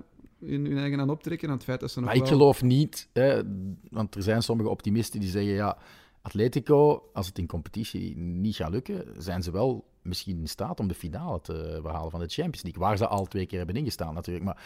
[0.48, 1.48] hun, hun eigen aan optrekken.
[1.50, 2.32] Aan het feit dat ze nog Maar ik wel...
[2.32, 3.42] geloof niet, hè,
[3.90, 5.78] want er zijn sommige optimisten die zeggen, ja,
[6.22, 10.88] Atletico, als het in competitie niet gaat lukken, zijn ze wel misschien in staat om
[10.88, 14.14] de finale te behalen van de Champions League, waar ze al twee keer hebben ingestaan
[14.14, 14.46] natuurlijk.
[14.46, 14.64] Maar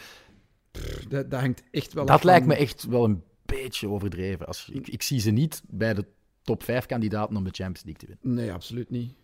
[1.08, 4.46] Dat, dat hangt echt wel dat lijkt van- me echt wel een beetje overdreven.
[4.46, 6.04] Als, ik, ik zie ze niet bij de
[6.42, 8.44] top vijf kandidaten om de Champions League te winnen.
[8.44, 9.14] Nee, absoluut niet.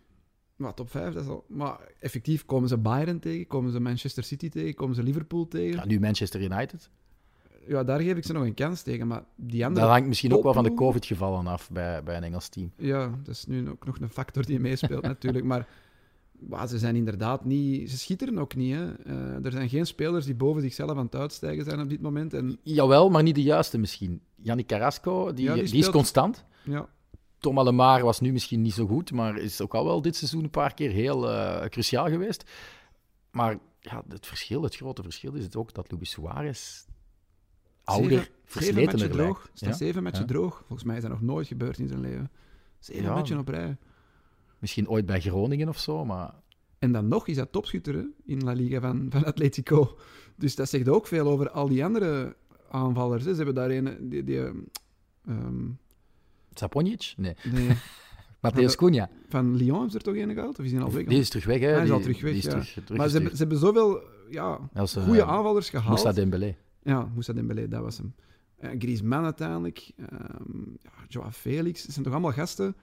[0.55, 1.45] Maar top 5, dat is al...
[1.47, 5.75] Maar effectief komen ze Bayern tegen, komen ze Manchester City tegen, komen ze Liverpool tegen.
[5.75, 6.89] Ja, nu Manchester United.
[7.67, 9.07] Ja, daar geef ik ze nog een kans tegen.
[9.07, 9.85] Maar die andere...
[9.85, 12.71] Dat hangt misschien ook wel van de COVID-gevallen af bij, bij een Engels team.
[12.77, 15.45] Ja, dat is nu ook nog een factor die meespeelt natuurlijk.
[15.45, 15.67] Maar,
[16.39, 17.89] maar ze zijn inderdaad niet...
[17.89, 18.75] Ze schitteren ook niet.
[18.75, 18.93] Hè.
[18.93, 22.33] Eh, er zijn geen spelers die boven zichzelf aan het uitstijgen zijn op dit moment.
[22.33, 24.21] En Jawel, maar niet de juiste misschien.
[24.35, 26.45] Yannick Carrasco, die, Ja, die die, is constant.
[26.63, 26.89] Ja.
[27.39, 30.49] Lemar was nu misschien niet zo goed, maar is ook al wel dit seizoen een
[30.49, 32.49] paar keer heel eh, cruciaal geweest.
[33.31, 36.85] Maar ja, het verschil, het grote verschil is het ook dat Luis Suarez
[37.83, 39.15] ouder, versletener droog.
[39.43, 39.49] lijkt.
[39.53, 39.75] Staat Ja?
[39.75, 40.25] zeven Ja.
[40.25, 40.57] droog.
[40.67, 42.31] Volgens mij is dat nog nooit gebeurd in zijn leven.
[42.79, 43.13] Zeven Ja.
[43.13, 43.77] matchen op rij.
[44.59, 46.33] Misschien ooit bij Groningen of zo, maar
[46.79, 49.97] En dan nog is dat topschutter hè, in La Liga van, van Atletico.
[50.35, 52.35] Dus dat zegt ook veel over al die andere
[52.69, 53.25] aanvallers.
[53.25, 53.29] Hè.
[53.29, 54.09] Ze hebben daar een...
[54.09, 54.39] Die, die,
[55.25, 55.69] ehm,
[56.53, 57.13] Saponic?
[57.17, 57.35] Nee.
[57.51, 59.09] nee, Cunha.
[59.29, 60.59] van Lyon ze er toch een gehaald?
[60.59, 61.05] Of is die al weg?
[61.05, 61.67] Die is terug weg, hè?
[61.67, 62.49] Hij is al terug weg, die is ja.
[62.49, 65.87] terug, terug maar ze hebben, ze hebben zoveel ja, is, eh, goede aanvallers gehaald.
[65.87, 66.55] Moussa Dembélé.
[66.83, 68.13] Ja, Moussa Dembélé, dat was hem.
[68.61, 69.91] Uh, Griezmann uiteindelijk.
[69.97, 71.81] ehm ja, Joao Felix.
[71.81, 72.75] Het zijn toch allemaal gasten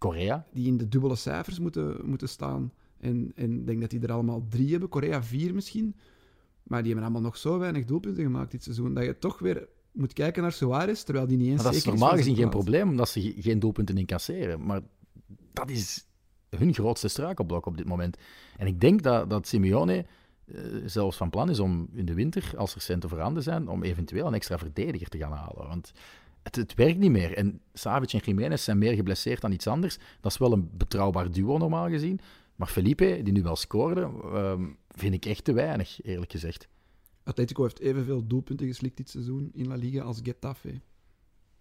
[0.00, 0.44] Korea.
[0.52, 2.72] die in de dubbele cijfers moeten, moeten staan.
[2.98, 4.88] En ik denk dat die er allemaal drie hebben.
[4.88, 5.94] Korea vier misschien.
[6.62, 8.94] Maar die hebben allemaal nog zo weinig doelpunten gemaakt dit seizoen.
[8.94, 11.84] Dat je toch weer moet kijken naar Suarez, terwijl die niet eens Maar dat is
[11.84, 14.66] normaal gezien geen probleem, omdat ze ge- geen doelpunten incasseren.
[14.66, 14.80] Maar
[15.52, 16.06] dat is
[16.56, 18.16] hun grootste struikelblok op dit moment.
[18.56, 20.06] En ik denk dat, dat Simeone
[20.46, 23.82] eh, zelfs van plan is om in de winter, als er centen voorhanden zijn, om
[23.82, 25.68] eventueel een extra verdediger te gaan halen.
[25.68, 25.92] Want
[26.42, 27.36] het, het werkt niet meer.
[27.36, 29.98] En Savic en Jiménez zijn meer geblesseerd dan iets anders.
[30.20, 32.20] Dat is wel een betrouwbaar duo normaal gezien.
[32.56, 34.00] Maar Felipe, die nu wel scoorde,
[34.32, 36.68] ehm, vind ik echt te weinig, eerlijk gezegd.
[37.22, 40.80] Atletico heeft evenveel doelpunten geslikt dit seizoen in La Liga als Getafe.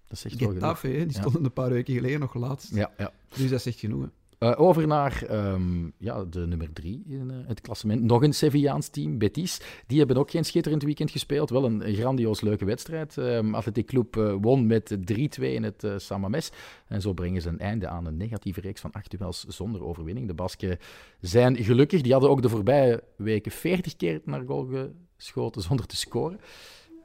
[0.06, 0.54] Dat is echt wel genoeg.
[0.63, 1.20] Getafe, die Ja.
[1.22, 2.76] stonden een paar weken geleden nog laatst.
[2.76, 3.12] Ja, ja.
[3.36, 4.02] Dus dat zegt genoeg.
[4.02, 4.08] hè.
[4.39, 8.02] Eh, over naar ehm, ja, de nummer drie in eh, het klassement.
[8.02, 9.62] Nog een Sevillaans team, Betis.
[9.88, 11.49] Die hebben ook geen schitterend weekend gespeeld.
[11.49, 13.17] Wel een, grandioos leuke wedstrijd.
[13.17, 14.97] Um, Athletic Club eh, won met
[15.39, 16.52] 3-2 in het Samames.
[16.88, 20.28] En zo brengen ze een einde aan een negatieve reeks van acht duels zonder overwinning.
[20.28, 20.78] De Basken
[21.21, 22.02] zijn gelukkig.
[22.02, 24.69] Die hadden ook de voorbije weken 40 keer naar goal
[25.17, 26.39] geschoten zonder te scoren.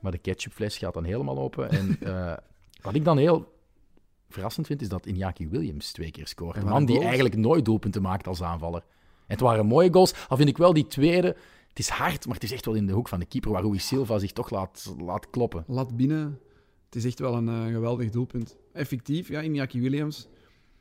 [0.00, 1.70] Maar de ketchupfles gaat dan helemaal open.
[1.70, 1.98] En
[2.82, 3.53] wat ik dan heel
[4.34, 6.56] verrassend vind, is dat Iñaki Williams twee keer scoort.
[6.56, 7.04] En Een man die goals.
[7.04, 8.80] eigenlijk nooit doelpunten maakt als aanvaller.
[8.80, 8.86] En
[9.26, 10.14] het waren mooie goals.
[10.28, 11.36] Al vind ik wel die tweede...
[11.68, 13.62] Het is hard, maar het is echt wel in de hoek van de keeper, waar
[13.62, 15.64] Rui Silva zich toch laat, laat kloppen.
[15.66, 16.40] Lat binnen.
[16.84, 18.56] Het is echt wel een eh, geweldig doelpunt.
[18.72, 20.28] Effectief, ja, Iñaki Williams.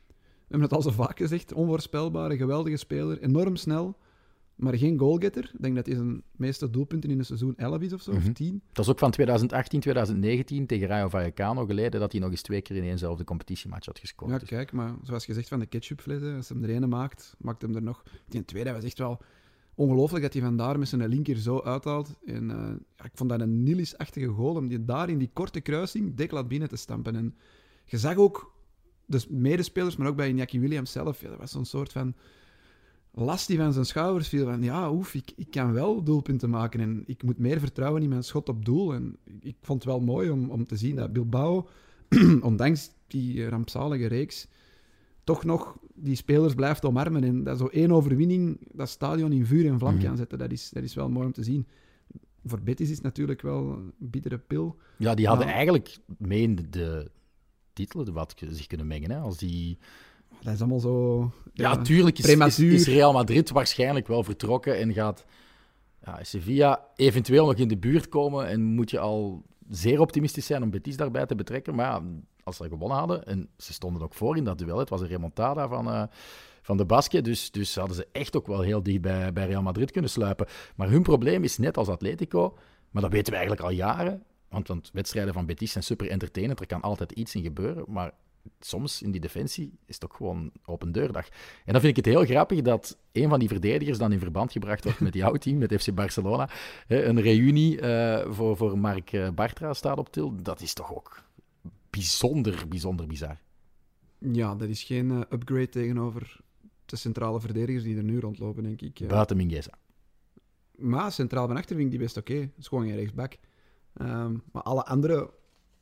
[0.08, 1.54] We hebben het al zo vaak gezegd.
[1.54, 3.22] Onvoorspelbare, geweldige speler.
[3.22, 3.98] Enorm snel,
[4.56, 5.52] maar geen goalgetter.
[5.54, 8.28] Ik denk dat hij zijn meeste doelpunten in een seizoen 11 is of zo, Mhm.
[8.28, 8.62] of 10.
[8.72, 12.62] Dat is ook van 2018, 2019 tegen Rayo Vallecano geleden, dat hij nog eens twee
[12.62, 14.32] keer in éénzelfde competitiematch had gescoord.
[14.32, 17.36] Ja, Dus kijk, maar zoals gezegd van de ketchupfles, hè, als hem er ene maakt,
[17.40, 18.04] maakt hem er nog.
[18.28, 19.22] Die tweede was echt wel
[19.76, 22.16] ongelooflijk dat hij vandaar met zijn linker zo uithaalt.
[22.26, 22.58] En eh,
[22.98, 26.32] ja, ik vond dat een Nilis-achtige goal, om die daar in die korte kruising dik
[26.32, 27.16] laat binnen te stampen.
[27.16, 27.36] En
[27.86, 28.54] je zag ook
[29.06, 32.14] de medespelers, maar ook bij Iñaki Williams zelf, ja, dat was zo'n soort van
[33.16, 34.46] last die van zijn schouders viel.
[34.46, 38.10] Van ja, oef, ik, ik kan wel doelpunten maken en ik moet meer vertrouwen in
[38.10, 38.94] mijn schot op doel.
[38.94, 41.68] En ik vond het wel mooi om, om te zien dat Bilbao,
[42.42, 44.48] ondanks die rampzalige reeks,
[45.24, 47.24] toch nog die spelers blijft omarmen.
[47.24, 50.04] En dat zo één overwinning dat stadion in vuur en vlam Mhm.
[50.04, 51.68] kan zetten, dat is, dat is wel mooi om te zien.
[52.46, 54.78] Voor Betis is het natuurlijk wel een bittere pil.
[54.98, 57.12] Ja, die hadden eigenlijk mee in de, de
[57.74, 59.12] titel wat zich kunnen mengen.
[59.12, 59.18] Hè?
[59.18, 59.78] Als die...
[60.44, 61.32] Dat is allemaal zo...
[61.54, 65.26] Ja, tuurlijk is, is, Real Madrid waarschijnlijk wel vertrokken en gaat
[66.06, 68.48] ja, Sevilla eventueel nog in de buurt komen.
[68.48, 71.76] En moet je al zeer optimistisch zijn om Betis daarbij te betrekken.
[71.76, 72.02] Maar ja,
[72.44, 75.08] als ze gewonnen hadden, en ze stonden ook voor in dat duel, het was een
[75.08, 76.04] remontada van, eh,
[76.62, 77.24] van de Basken.
[77.24, 80.48] Dus, dus hadden ze echt ook wel heel dicht bij, bij Real Madrid kunnen sluipen.
[80.76, 82.58] Maar hun probleem is net als Atletico,
[82.92, 84.24] maar dat weten we eigenlijk al jaren.
[84.50, 87.86] Want, want wedstrijden van Betis zijn super entertainend, er kan altijd iets in gebeuren.
[87.88, 88.12] Maar
[88.60, 91.28] soms in die defensie is het ook gewoon open deurdag.
[91.66, 94.52] En dan vind ik het heel grappig dat een van die verdedigers dan in verband
[94.52, 96.50] gebracht wordt met jouw team, met FC Barcelona.
[96.88, 100.42] Een reunie eh, voor, voor Mark eh, Bartra staat op til.
[100.42, 101.24] Dat is toch ook
[101.90, 103.38] bijzonder, bijzonder bizar.
[104.18, 106.40] Ja, dat is geen eh, upgrade tegenover
[106.86, 109.08] de centrale verdedigers die er nu rondlopen, denk ik.
[109.08, 109.72] Buiten Mingueza.
[110.76, 112.34] Maar centraal van achter vind ik die best oké.
[112.34, 113.38] Het is gewoon geen rechtsback.
[113.94, 115.30] Ehm, maar alle anderen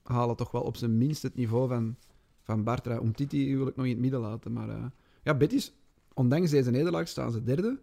[0.03, 1.95] halen toch wel op zijn minst het niveau van,
[2.41, 2.99] van Bartra.
[2.99, 4.53] Om Titi wil ik nog in het midden laten.
[4.53, 4.85] Maar eh,
[5.23, 5.73] ja, Betis,
[6.13, 7.79] ondanks deze nederlaag staan ze derde.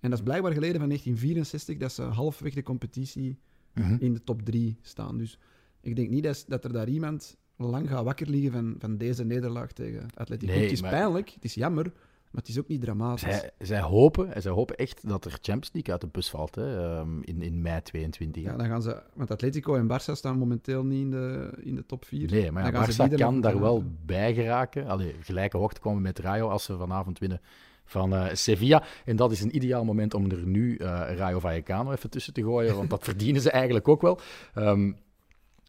[0.00, 3.38] En dat is blijkbaar geleden van 1964 dat ze halfweg de competitie
[3.74, 3.96] Mhm.
[4.00, 5.18] in de top 3 staan.
[5.18, 5.38] Dus
[5.80, 9.24] ik denk niet dat, dat er daar iemand lang gaat wakker liggen van, van deze
[9.24, 10.52] nederlaag tegen Atletico.
[10.52, 11.92] Nee, het is maar- pijnlijk, het is jammer,
[12.32, 13.20] maar het is ook niet dramatisch.
[13.20, 16.96] Zij, zij, hopen, zij hopen echt dat er Champions League uit de bus valt hè,
[16.96, 18.42] ehm, in, in mei 22.
[18.42, 21.86] Ja, dan gaan ze, want Atletico en Barça staan momenteel niet in de, in de
[21.86, 22.30] top 4.
[22.30, 24.86] Nee, maar ja, Barça kan daar wel bij geraken.
[24.86, 27.40] Allee, gelijke hoogte komen met Rayo als ze vanavond winnen
[27.84, 28.82] van eh, Sevilla.
[29.04, 32.42] En dat is een ideaal moment om er nu eh, Rayo Vallecano even tussen te
[32.42, 34.20] gooien, want dat verdienen ze eigenlijk ook wel.
[34.54, 34.92] Ehm,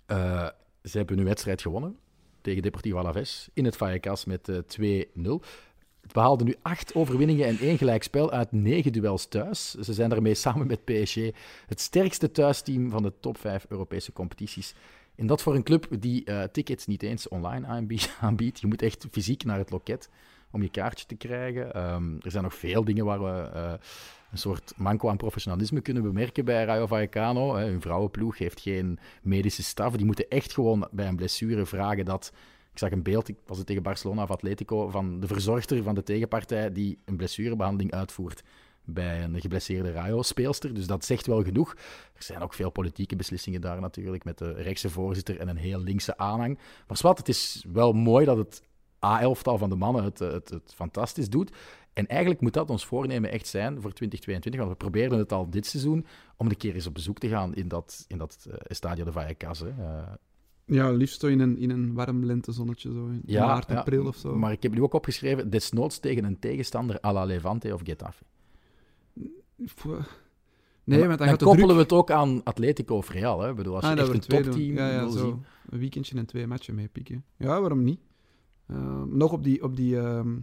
[0.06, 0.48] eh,
[0.84, 1.98] ze hebben hun wedstrijd gewonnen
[2.44, 5.46] tegen Deportivo Alaves in het Vallecas met eh, 2-0.
[6.12, 9.74] Behaalde nu acht overwinningen en één gelijkspel uit negen duels thuis.
[9.74, 11.16] Ze zijn daarmee samen met PSG
[11.68, 14.74] het sterkste thuisteam van de top vijf Europese competities.
[15.16, 18.60] En dat voor een club die eh, tickets niet eens online aanbie- aanbiedt.
[18.60, 20.10] Je moet echt fysiek naar het loket
[20.52, 21.74] om je kaartje te krijgen.
[21.74, 23.74] Ehm, er zijn nog veel dingen waar we eh,
[24.32, 27.56] een soort manco aan professionalisme kunnen bemerken bij Rayo Vallecano.
[27.56, 27.66] Hè.
[27.66, 29.96] Hun vrouwenploeg heeft geen medische staf.
[29.96, 32.32] Die moeten echt gewoon bij een blessure vragen dat...
[32.74, 35.96] Ik zag een beeld, ik was het tegen Barcelona of Atletico, van de verzorgster van
[35.96, 38.44] de tegenpartij die een blessurebehandeling uitvoert
[38.86, 40.74] bij een geblesseerde Rayo-speelster.
[40.74, 41.74] Dus dat zegt wel genoeg.
[42.14, 45.80] Er zijn ook veel politieke beslissingen daar natuurlijk, met de rechtse voorzitter en een heel
[45.80, 46.60] linkse aanhang.
[46.88, 48.64] Maar zwart, het is wel mooi dat het
[49.06, 51.52] A-elftal van de mannen het, het, het fantastisch doet.
[51.94, 55.50] En eigenlijk moet dat ons voornemen echt zijn voor 2022, want we probeerden het al
[55.50, 56.06] dit seizoen
[56.38, 59.12] om een keer eens op bezoek te gaan in dat, in dat uh, Estadio de
[59.12, 59.60] Vallecas.
[59.60, 59.68] Hè.
[59.68, 60.02] Uh,
[60.66, 64.06] Ja, liefst zo in een, in een warm lentezonnetje, zo in Ja, maart, ja, april
[64.06, 64.36] of zo.
[64.36, 68.24] maar ik heb nu ook opgeschreven, desnoods tegen een tegenstander à la Levante of Getafe.
[70.84, 71.70] Nee, want dan koppelen druk...
[71.76, 73.42] we het ook aan Atletico of Real.
[73.42, 73.50] Hè.
[73.50, 75.18] Ik bedoel, als je Ah, dat echt een topteam ja, wil zo.
[75.26, 75.44] zien...
[75.70, 77.24] Een weekendje en twee matchen meepikken.
[77.38, 78.00] Ja, waarom niet?
[78.68, 80.36] Ehm, nog op die, op die ehm,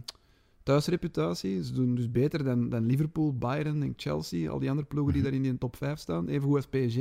[0.63, 1.63] thuisreputatie.
[1.63, 4.49] Ze doen dus beter dan, dan Liverpool, Bayern en Chelsea.
[4.51, 5.31] Al die andere ploegen die Mhm.
[5.31, 6.27] daar in die top 5 staan.
[6.27, 6.97] Even goed als PSG.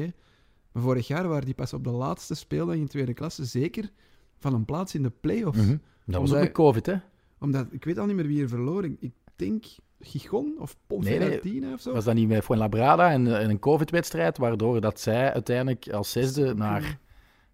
[0.72, 3.90] Maar vorig jaar waren die pas op de laatste speeldag in tweede klasse zeker
[4.38, 5.58] van een plaats in de play-offs.
[5.58, 5.76] Mhm.
[6.06, 6.94] Dat was ook met COVID, hè?
[7.38, 8.84] Omdat, ik weet al niet meer wie er verloor.
[8.84, 9.64] Ik, denk
[10.00, 11.92] Gigon of Ponferradina of zo.
[11.92, 16.54] Was dat niet met Fuenlabrada en, en een COVID-wedstrijd, waardoor dat zij uiteindelijk als zesde
[16.54, 16.98] naar,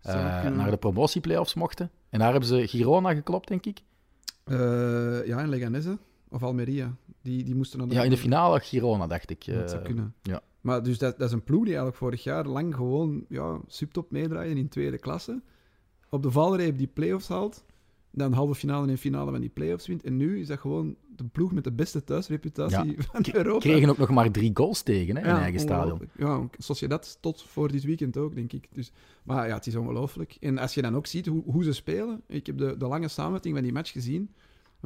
[0.01, 0.59] eh, kunnen.
[0.59, 1.91] naar de promotieplayoffs mochten?
[2.09, 3.83] En daar hebben ze Girona geklopt, denk ik.
[4.45, 5.93] Eh, ja, en Leganés, hè.
[6.29, 6.97] Of Almeria.
[7.23, 7.91] Die, die moesten dan...
[7.91, 9.45] Ja, in de finale Girona, dacht ik.
[9.47, 10.15] Dat zou eh, kunnen.
[10.23, 10.41] ja.
[10.67, 14.11] Maar dus dat, dat is een ploeg die eigenlijk vorig jaar lang gewoon ja, subtop
[14.11, 15.43] meedraaide in tweede klasse.
[16.11, 17.65] Op de valreep die play-offs haalt.
[18.11, 20.03] Dan halve finale en finale van die play-offs wint.
[20.03, 23.59] En nu is dat gewoon de ploeg met de beste thuisreputatie van Europa.
[23.59, 26.01] Kregen ook nog maar drie goals tegen hè, in Ja, eigen stadion.
[26.17, 28.69] Ja, Sociedad tot voor dit weekend ook, denk ik.
[28.73, 30.37] Dus, maar ja, het is ongelooflijk.
[30.41, 32.23] En als je dan ook ziet hoe, hoe ze spelen...
[32.27, 34.31] Ik heb de, de lange samenvatting van die match gezien.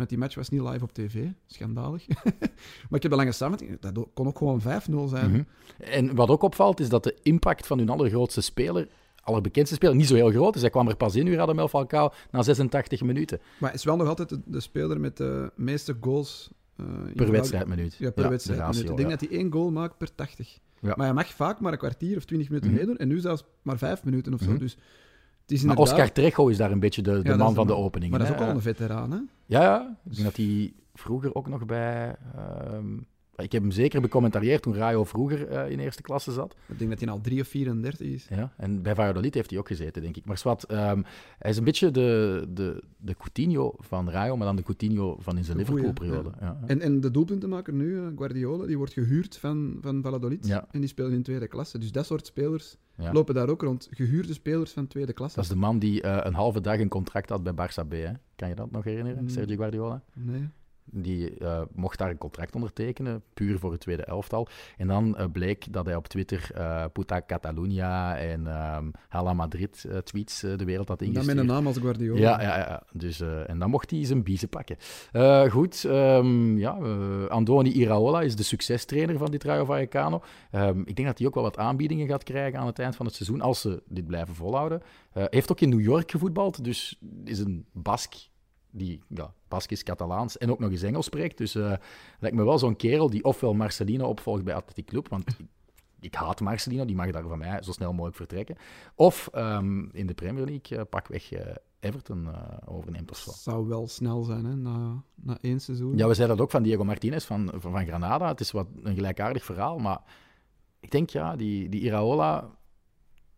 [0.00, 1.26] Want die match was niet live op tv.
[1.46, 2.06] Schandalig.
[2.88, 3.80] maar ik heb de lange samenvatting...
[3.80, 4.64] Dat kon ook gewoon 5-0
[5.08, 5.30] zijn.
[5.30, 5.42] Mhm.
[5.78, 8.88] En wat ook opvalt, is dat de impact van hun allergrootste speler,
[9.22, 10.60] allerbekendste speler, niet zo heel groot is.
[10.60, 14.28] Hij kwam er pas in, Radamel Falcao, na 86 minuten Maar is wel nog altijd
[14.28, 16.50] de, de speler met de meeste goals...
[16.76, 17.94] in per wedstrijdminuut.
[17.94, 18.60] Ja, per de wedstrijd.
[18.60, 19.16] ratio, ik denk ja.
[19.16, 20.58] dat hij één goal maakt per 80.
[20.80, 20.92] Ja.
[20.96, 22.78] Maar hij mag vaak maar een kwartier of 20 minuten Mhm.
[22.78, 22.96] meedoen.
[22.98, 24.50] En nu zelfs maar 5 minuten of zo.
[24.50, 24.58] Mhm.
[24.58, 25.98] Dus het is Maar inderdaad...
[25.98, 27.82] Oscar Trejo is daar een beetje de, man van de man.
[27.82, 28.10] opening.
[28.10, 29.18] Maar dat is ook al een veteraan, hè?
[29.50, 29.98] Ja.
[30.04, 32.16] Ik denk dat hij vroeger ook nog bij...
[32.34, 32.98] ehm,
[33.42, 36.56] ik heb hem zeker becommentarieerd toen Rayo vroeger eh, in eerste klasse zat.
[36.66, 38.26] Ik denk dat hij al 3 of 34 is.
[38.30, 40.24] Ja, en bij Valladolid heeft hij ook gezeten, denk ik.
[40.24, 41.02] Maar Swat, ehm,
[41.38, 45.36] hij is een beetje de, de, de Coutinho van Rayo, maar dan de Coutinho van
[45.36, 46.30] in zijn Liverpool-periode.
[46.40, 46.46] Ja.
[46.46, 46.66] Ja.
[46.66, 50.46] En, en de doelpuntenmaker nu, eh, Guardiola, die wordt gehuurd van, van Valladolid.
[50.46, 50.66] Ja.
[50.70, 51.78] En die speelt in tweede klasse.
[51.78, 52.76] Dus dat soort spelers
[53.12, 53.88] lopen daar ook rond.
[53.90, 55.36] Gehuurde spelers van tweede klasse.
[55.36, 57.92] Dat is de man die eh, een halve dag een contract had bij Barça B.
[57.92, 58.12] Hè?
[58.36, 59.28] Kan je dat nog herinneren, Mm.
[59.28, 60.02] Sergio Guardiola?
[60.14, 60.48] Nee.
[60.84, 64.48] Die eh, mocht daar een contract ondertekenen, puur voor het tweede elftal.
[64.76, 69.88] En dan eh, bleek dat hij op Twitter eh Puta Catalunya en ehm Hala Madrid
[70.04, 71.26] tweets de wereld had ingestuurd.
[71.26, 72.20] met een naam als Guardiola.
[72.20, 72.82] Ja, ja, ja.
[72.92, 74.76] Dus, en dan mocht hij zijn biezen pakken.
[75.50, 76.70] Goed, ehm, ja,
[77.28, 80.22] Andoni Iraola is de succestrainer van dit Rayo Vallecano.
[80.50, 83.06] Ehm, ik denk dat hij ook wel wat aanbiedingen gaat krijgen aan het eind van
[83.06, 84.82] het seizoen, als ze dit blijven volhouden.
[85.12, 88.29] Heeft ook in New York gevoetbald, dus is een Bask
[88.70, 91.38] die ja, Baskisch Catalaans en ook nog eens Engels spreekt.
[91.38, 91.72] Dus eh,
[92.18, 95.36] lijkt me wel zo'n kerel die ofwel Marcelino opvolgt bij Athletic Club, want ik,
[96.00, 98.56] ik haat Marcelino, die mag daar van mij zo snel mogelijk vertrekken.
[98.94, 102.28] Of ehm, in de Premier League eh, pakweg eh, Everton
[102.66, 103.30] overneemt of zo.
[103.30, 105.96] Zou wel snel zijn, hè, na, na één seizoen.
[105.96, 108.28] Ja, we zeiden dat ook van Diego Martinez van, van, van Granada.
[108.28, 110.00] Het is wat een gelijkaardig verhaal, maar
[110.80, 112.50] ik denk ja, die, die Iraola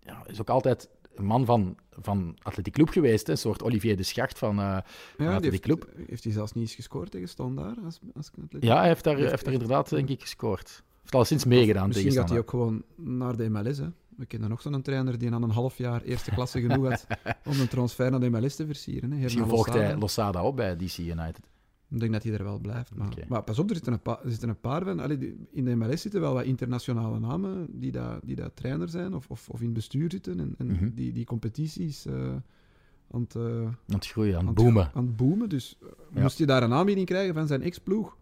[0.01, 3.27] ja, is ook altijd een man van, van Athletic Club geweest.
[3.27, 3.33] Hè?
[3.33, 4.57] Een soort Olivier de Schacht van...
[4.57, 4.85] Ja,
[5.17, 5.89] die die heeft, club.
[6.09, 7.79] heeft hij zelfs niet eens gescoord tegen Standaard?
[7.85, 10.83] Als, als ja, hij heeft daar, Heeft- heeft daar inderdaad, denk ik, gescoord.
[11.01, 13.79] Heeft al sinds meegedaan Misschien tegen gaat hij ook gewoon naar de MLS.
[13.79, 13.87] Hè.
[14.17, 17.07] We kennen nog zo'n trainer die aan een half jaar eerste klasse genoeg had
[17.51, 19.13] om een transfer naar de MLS te versieren.
[19.13, 19.19] Hè.
[19.19, 19.97] Misschien volgt hij.
[19.97, 21.41] Losada op bij DC United.
[21.93, 22.95] Ik denk dat hij er wel blijft.
[22.95, 25.01] Maar, maar pas op, er zitten een, paar, er zitten een paar van.
[25.01, 29.29] Allee, in de MLS zitten wel wat internationale namen die daar die trainer zijn of,
[29.29, 30.41] of, of in het bestuur zitten.
[30.41, 30.91] En, en Mhm.
[30.95, 32.15] die, die competities eh,
[33.11, 34.91] aan, het, Aan het groeien, aan het boomen.
[34.95, 35.49] aan het boomen.
[35.49, 36.23] Dus eh, Ja.
[36.23, 38.17] moest hij daar een aanbieding krijgen van zijn ex-ploeg?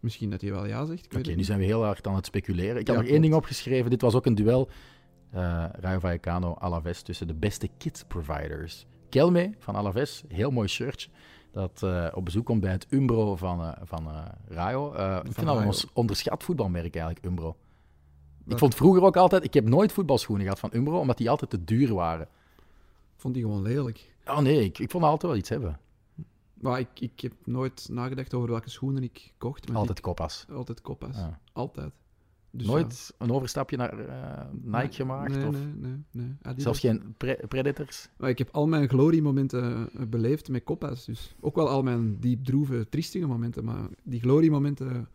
[0.00, 1.16] Misschien dat hij wel ja zegt.
[1.16, 2.80] Oké, nu zijn we heel hard aan het speculeren.
[2.80, 3.90] Ik had Ja, nog één ding opgeschreven.
[3.90, 4.68] Dit was ook een duel
[5.30, 8.86] Eh Rayo Vallecano, Alaves tussen de beste kit providers.
[9.08, 11.08] Kelme van Alaves, heel mooi shirtje.
[11.56, 14.92] Dat eh, op bezoek komt bij het Umbro van, eh, van eh, Rayo.
[15.24, 17.56] Ik vind dat een onderschat voetbalmerk eigenlijk, Umbro.
[18.46, 19.44] Ik vond vroeger ook altijd...
[19.44, 22.28] Ik heb nooit voetbalschoenen gehad van Umbro, omdat die altijd te duur waren.
[23.16, 24.14] vond die gewoon lelijk.
[24.26, 25.78] Oh nee, ik, ik vond altijd wel iets hebben.
[26.54, 29.68] Maar ik, ik heb nooit nagedacht over welke schoenen ik kocht.
[29.68, 30.44] Maar Altijd koppas.
[30.48, 31.16] ik- altijd koppas.
[31.16, 31.38] Ja.
[31.52, 31.92] Altijd.
[32.56, 34.44] Dus Nooit een overstapje naar eh.
[34.52, 35.34] Nike Nee, gemaakt?
[35.34, 36.04] Nee, of nee, nee.
[36.10, 36.36] nee.
[36.42, 36.62] Adidas.
[36.62, 38.08] zelfs geen pre- Predators?
[38.16, 41.04] Maar ik heb al mijn gloriemomenten eh, beleefd met koppas.
[41.04, 43.64] Dus ook wel al mijn diep droeve, triestige momenten.
[43.64, 45.08] Maar die gloriemomenten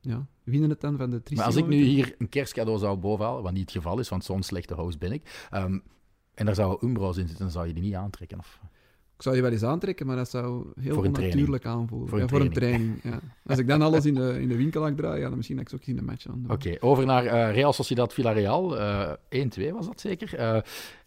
[0.00, 2.98] ja, winnen het dan van de triestige Maar als ik nu hier een kerstcadeau zou
[2.98, 5.78] bovenhalen, wat niet het geval is, want zo'n slechte host ben ik, ehm,
[6.34, 8.38] en daar zou Umbro's in zitten, dan zou je die niet aantrekken.
[8.38, 8.60] Of...
[9.20, 12.08] Ik zou die wel eens aantrekken, maar dat zou heel Voor een onnatuurlijk aanvoelen.
[12.08, 13.02] Voor ja, een voor een training.
[13.02, 13.20] Ja.
[13.46, 15.64] Als ik dan alles in de, in de winkel had draaien, ja, dan misschien dat
[15.64, 16.44] ik ze ook in de match aan.
[16.48, 18.78] Oké, over naar eh, Real Sociedad Villarreal.
[18.78, 19.12] Eh
[19.58, 20.34] 1-2 was dat zeker?
[20.34, 20.60] Eh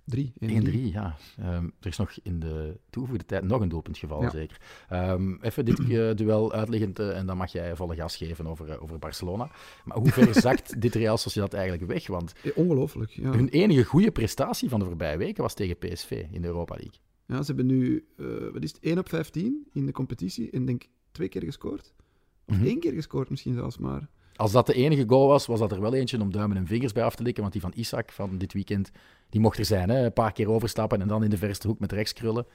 [0.06, 0.34] Drie.
[0.40, 1.16] 1-3, ja.
[1.38, 4.30] Ehm, er is nog in de toegevoegde tijd nog een doelpunt gevallen, Ja.
[4.30, 4.58] zeker.
[4.90, 8.70] Ehm, even dit eh, duel uitliggend eh, en dan mag jij volle gas geven over,
[8.70, 9.50] eh, over Barcelona.
[9.86, 12.08] Maar hoe ver zakt dit Real Sociedad eigenlijk weg?
[12.08, 13.32] Want Eh, Ongelooflijk, ja.
[13.32, 17.00] hun enige goede prestatie van de voorbije weken was tegen PSV in de Europa League.
[17.34, 17.42] Ja.
[17.44, 20.84] Ze hebben nu, eh, wat is het, 1 op 15 in de competitie en denk
[21.12, 21.94] twee keer gescoord.
[22.46, 22.66] Of Mhm.
[22.66, 24.10] één keer gescoord misschien zelfs maar.
[24.36, 26.92] Als dat de enige goal was, was dat er wel eentje om duimen en vingers
[26.92, 27.42] bij af te likken.
[27.42, 28.92] Want die van Isaac van dit weekend,
[29.30, 29.90] die mocht er zijn.
[29.90, 30.06] Hè?
[30.06, 32.46] Een paar keer overstappen en dan in de verste hoek met rechts krullen.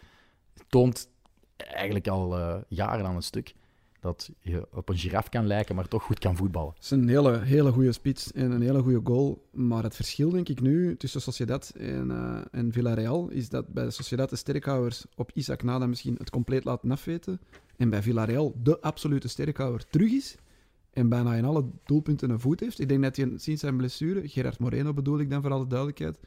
[0.68, 1.10] Toont
[1.56, 3.54] eigenlijk al eh, jaren aan een stuk
[4.00, 6.72] dat je op een giraf kan lijken, maar toch goed kan voetballen.
[6.74, 9.48] Het is een hele, hele goede spits en een hele goede goal.
[9.52, 13.90] Maar het verschil, denk ik, nu tussen Sociedad en, eh, en Villarreal is dat bij
[13.90, 17.40] Sociedad de sterkhouders op Isaac Nada misschien het compleet laten afweten.
[17.76, 20.36] En bij Villarreal de absolute sterkhouder terug is.
[20.90, 22.78] En bijna in alle doelpunten een voet heeft.
[22.80, 26.18] Ik denk dat hij sinds zijn blessure, Gerard Moreno bedoel ik dan voor alle duidelijkheid,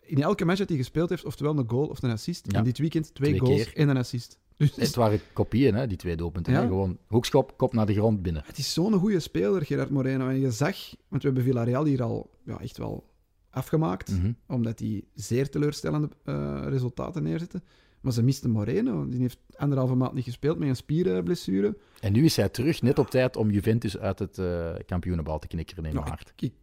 [0.00, 2.44] in elke match dat hij gespeeld heeft, oftewel een goal of een assist.
[2.52, 2.58] Ja.
[2.58, 3.76] En dit weekend twee, Twee goals keer.
[3.82, 4.38] en een assist.
[4.60, 6.52] Dus Het waren kopieën, hè, die twee doelpunten.
[6.52, 6.60] Ja.
[6.66, 8.42] Gewoon hoekschop, kop naar de grond binnen.
[8.46, 10.28] Het is zo'n goede speler, Gerard Moreno.
[10.28, 10.76] En je zag,
[11.08, 13.08] want we hebben Villarreal hier al ja, echt wel
[13.50, 14.32] afgemaakt, Mhm.
[14.46, 17.62] omdat die zeer teleurstellende eh, resultaten neerzetten.
[18.00, 19.08] Maar ze misten Moreno.
[19.08, 21.76] Die heeft anderhalve maand niet gespeeld met een spierblessure.
[22.00, 25.46] En nu is hij terug, net op tijd, om Juventus uit het eh kampioenenbal te
[25.46, 26.32] knikkeren in Nou, mijn hart.
[26.36, 26.58] Ik, ik-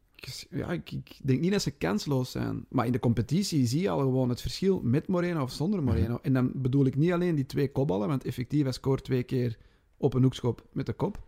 [0.50, 2.66] ja, ik, ik denk niet dat ze kansloos zijn.
[2.70, 6.14] Maar in de competitie zie je al gewoon het verschil met Moreno of zonder Moreno.
[6.14, 6.24] Mhm.
[6.26, 9.58] En dan bedoel ik niet alleen die twee kopballen, want effectief, hij scoort twee keer
[9.98, 11.26] op een hoekschop met de kop.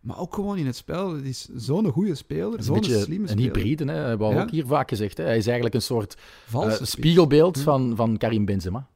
[0.00, 1.14] Maar ook gewoon in het spel.
[1.14, 3.54] Het is zo'n goede speler, zo'n een slimme een speler.
[3.56, 3.98] hybride, hè.
[3.98, 4.42] hebben we Ja.
[4.42, 5.16] ook hier vaak gezegd.
[5.16, 5.24] Hè.
[5.24, 6.16] Hij is eigenlijk een soort
[6.52, 7.62] eh, spiegelbeeld Hm.
[7.62, 8.88] van, van Karim Benzema.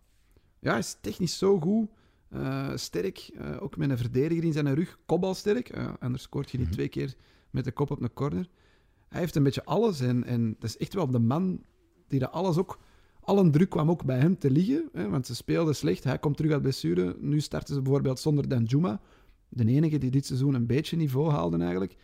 [0.59, 1.88] Ja, hij is technisch zo goed.
[2.30, 3.30] eh, sterk.
[3.38, 4.98] eh, ook met een verdediger in zijn rug.
[5.06, 5.70] Kopbalsterk.
[6.00, 6.74] Anders scoort je die Mhm.
[6.74, 7.14] twee keer
[7.50, 8.46] met de kop op een corner.
[9.08, 10.00] Hij heeft een beetje alles.
[10.00, 11.60] En, en dat is echt wel de man
[12.08, 12.78] die dat alles ook...
[13.20, 14.88] Al een druk kwam ook bij hem te liggen.
[14.92, 16.04] Hè, want ze speelden slecht.
[16.04, 17.16] Hij komt terug uit blessure.
[17.20, 19.00] Nu starten ze bijvoorbeeld zonder Danjuma.
[19.48, 21.96] De enige die dit seizoen een beetje niveau haalde eigenlijk.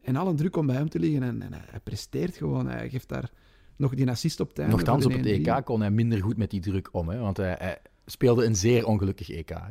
[0.00, 1.22] En al een druk komt bij hem te liggen.
[1.22, 2.66] En, en hij, hij presteert gewoon.
[2.66, 3.30] Hij geeft daar
[3.76, 4.70] nog die assist op tijd.
[4.70, 7.08] Nochtans, op het EK kon hij minder goed met die druk om.
[7.08, 9.48] Hè, want hij, hij speelde een zeer ongelukkig EK.
[9.48, 9.70] Hè.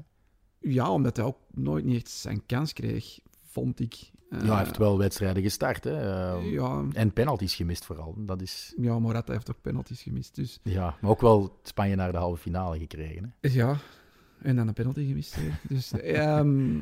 [0.59, 4.11] Ja, omdat hij ook nooit niet echt zijn kans kreeg, vond ik.
[4.33, 5.83] Eh, ja, hij heeft wel wedstrijden gestart.
[5.83, 5.91] Hè.
[5.91, 8.15] eh, ja, En penalties gemist vooral.
[8.17, 10.35] Dat is, ja, Morata heeft ook penalties gemist.
[10.35, 13.33] Dus ja, maar ook wel Spanje naar de halve finale gekregen.
[13.41, 13.49] Hè.
[13.49, 13.77] ja,
[14.41, 15.35] en dan een penalty gemist.
[15.35, 15.49] hè.
[15.69, 16.77] Dus ehm,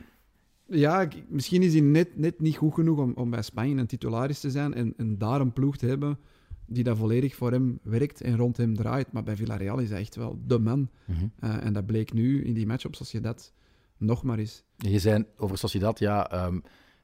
[0.65, 4.39] ja, misschien is hij net, net niet goed genoeg om, om bij Spanje een titularis
[4.39, 6.17] te zijn en, en daar een ploeg te hebben
[6.65, 9.11] die dat volledig voor hem werkt en rond hem draait.
[9.11, 10.89] Maar bij Villarreal is hij echt wel de man.
[11.05, 11.25] Mhm.
[11.39, 13.53] Eh, en dat bleek nu in die match op Sociedad
[13.97, 14.63] nog maar eens.
[14.77, 16.59] Je zei over Sociedad, ja, ehm,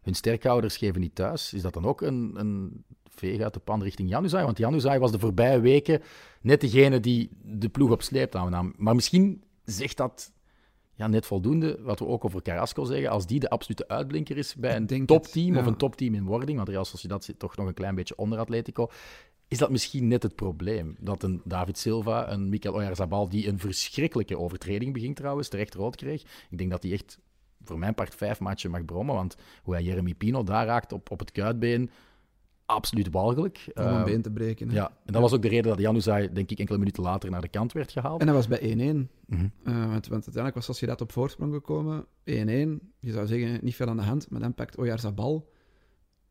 [0.08, 1.54] hun sterkhouders geven niet thuis.
[1.54, 4.44] Is dat dan ook een, een veeg uit de pan richting Januzaj?
[4.44, 6.02] Want Januzaj was de voorbije weken
[6.42, 8.74] net degene die de ploeg op sleeptouw nam.
[8.78, 10.32] Maar misschien zegt dat
[10.96, 14.56] ja, net voldoende, wat we ook over Carrasco zeggen, als die de absolute uitblinker is
[14.56, 17.74] bij een topteam of een topteam in wording, want Real Sociedad zit toch nog een
[17.74, 18.90] klein beetje onder Atletico,
[19.48, 20.96] is dat misschien net het probleem.
[21.00, 25.96] Dat een David Silva, een Mikel Oyarzabal, die een verschrikkelijke overtreding beging trouwens, terecht rood
[25.96, 26.22] kreeg.
[26.50, 27.20] Ik denk dat hij echt
[27.68, 31.12] voor mijn part vijf matchen mag brommen, want hoe hij Jeremy Pino daar raakt op,
[31.12, 31.90] op het kuitbeen,
[32.66, 33.72] absoluut walgelijk.
[33.76, 34.70] Om een Eh, been te breken.
[34.70, 34.76] hè.
[34.76, 37.42] ja, en dat was ook de reden dat Januzaj, denk ik, enkele minuten later naar
[37.42, 38.22] de kant werd gehaald.
[38.22, 39.10] En hij was bij 1-1.
[39.26, 39.48] Mhm.
[39.64, 42.06] Eh, want, want uiteindelijk was Sociedad op voorsprong gekomen.
[42.24, 42.80] 1-1.
[43.00, 44.30] Je zou zeggen, niet veel aan de hand.
[44.30, 45.50] Maar dan pakt Oyarzabal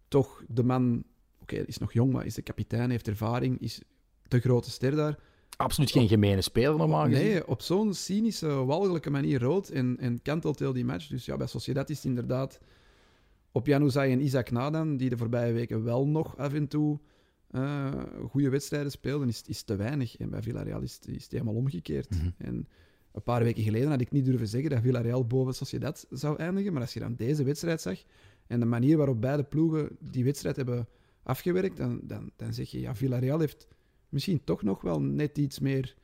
[0.08, 1.04] toch de man...
[1.40, 3.82] Oké, is nog jong, maar is de kapitein, heeft ervaring, is
[4.28, 5.18] de grote ster daar.
[5.56, 7.24] Absoluut geen gemene speler normaal gezien.
[7.24, 11.06] Nee, op zo'n cynische, walgelijke manier rood en, en kantelt heel die match.
[11.08, 12.60] Dus ja, bij Sociedad is het inderdaad
[13.52, 16.98] op Januzaj en Isaac Nadan, die de voorbije weken wel nog af en toe
[17.50, 17.92] eh,
[18.30, 20.16] goede wedstrijden speelden, is, is te weinig.
[20.16, 22.10] En bij Villarreal is, het- is het helemaal omgekeerd.
[22.10, 22.30] Mhm.
[22.38, 22.68] En
[23.12, 26.72] een paar weken geleden had ik niet durven zeggen dat Villarreal boven Sociedad zou eindigen.
[26.72, 27.98] Maar als je dan deze wedstrijd zag
[28.46, 30.88] en de manier waarop beide ploegen die wedstrijd hebben
[31.22, 33.66] afgewerkt, dan, dan, dan zeg je, ja, Villarreal heeft
[34.08, 35.94] misschien toch nog wel net iets meer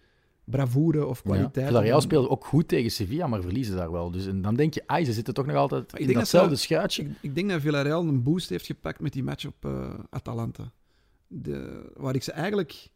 [0.45, 1.23] bravoure of Ja.
[1.31, 1.67] kwaliteit.
[1.67, 4.11] Villarreal dan- speelde ook goed tegen Sevilla, maar verliezen daar wel.
[4.11, 6.63] Dus en dan denk je, ai, ze zitten toch nog altijd in dat datzelfde ze-
[6.63, 7.03] schuitje.
[7.03, 10.73] Ik, ik denk dat Villarreal een boost heeft gepakt met die match op eh, Atalanta.
[11.27, 12.89] De, waar ik ze eigenlijk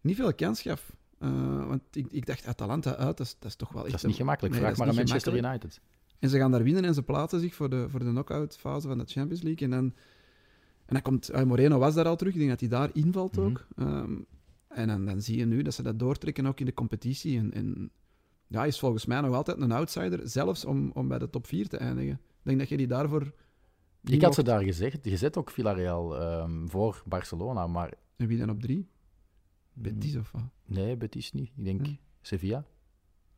[0.00, 0.96] niet veel kans gaf.
[1.18, 3.90] Eh, want ik, ik dacht, Atalanta uit, dat is, dat is toch wel echt...
[3.90, 4.54] Dat is niet gemakkelijk.
[4.54, 5.36] Nee, Vraag dat maar aan Manchester.
[5.36, 5.80] United.
[6.18, 8.88] En ze gaan daar winnen en ze plaatsen zich voor de, voor de knock-out fase
[8.88, 9.68] van de Champions League.
[9.68, 9.84] En dan,
[10.86, 11.32] en dan komt...
[11.32, 12.32] ah, Moreno was daar al terug.
[12.32, 13.46] Ik denk dat hij daar invalt Mhm.
[13.46, 13.66] ook.
[13.76, 14.12] Ehm,
[14.74, 17.38] en dan, dan zie je nu dat ze dat doortrekken ook in de competitie.
[17.38, 17.90] En, en
[18.46, 21.68] ja, is volgens mij nog altijd een outsider, zelfs om, om bij de top 4
[21.68, 22.12] te eindigen.
[22.12, 23.32] Ik denk dat je die daarvoor...
[24.04, 27.94] Ik had ze daar gezegd, gezet ook Villarreal ehm, voor Barcelona, maar...
[28.16, 28.88] En wie dan op drie?
[29.72, 30.42] Betis of wat?
[30.64, 31.50] Nee, Betis niet.
[31.56, 31.86] Ik denk.
[32.20, 32.64] Sevilla.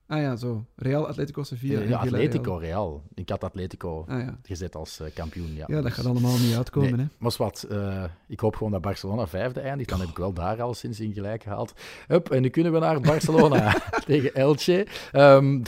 [0.06, 0.64] Ah ja, zo.
[0.76, 1.78] Real, Atletico Sevilla.
[1.78, 1.96] Ja, en ja.
[1.96, 3.02] Atletico, Real.
[3.14, 4.38] Ik had Atletico Ah ja.
[4.42, 5.54] gezet als eh, kampioen.
[5.54, 7.12] Ja, Ja, dat gaat allemaal niet uitkomen, Nee, hè.
[7.18, 9.88] Maar wat, eh, ik hoop gewoon dat Barcelona vijfde eindigt.
[9.88, 11.72] Dan heb ik wel daar al sinds in gelijk gehaald.
[12.06, 13.74] Hup, en nu kunnen we naar Barcelona
[14.06, 14.86] tegen Elche.
[15.12, 15.62] Ehm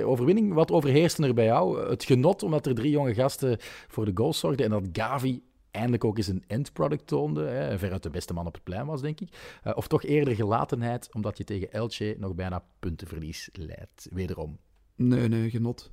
[0.00, 0.54] 3-2 overwinning.
[0.54, 1.88] Wat overheerste er bij jou?
[1.88, 3.56] Het genot omdat er drie jonge gasten
[3.88, 4.64] voor de goals zorgden.
[4.64, 7.44] En dat Gavi eindelijk ook eens een endproduct toonde.
[7.44, 9.58] Hè, en veruit de beste man op het plein was, denk ik.
[9.62, 14.08] Eh, of toch eerder gelatenheid, omdat je tegen Elche nog bijna puntenverlies leidt.
[14.10, 14.58] Wederom.
[14.94, 15.90] Nee, nee, genot.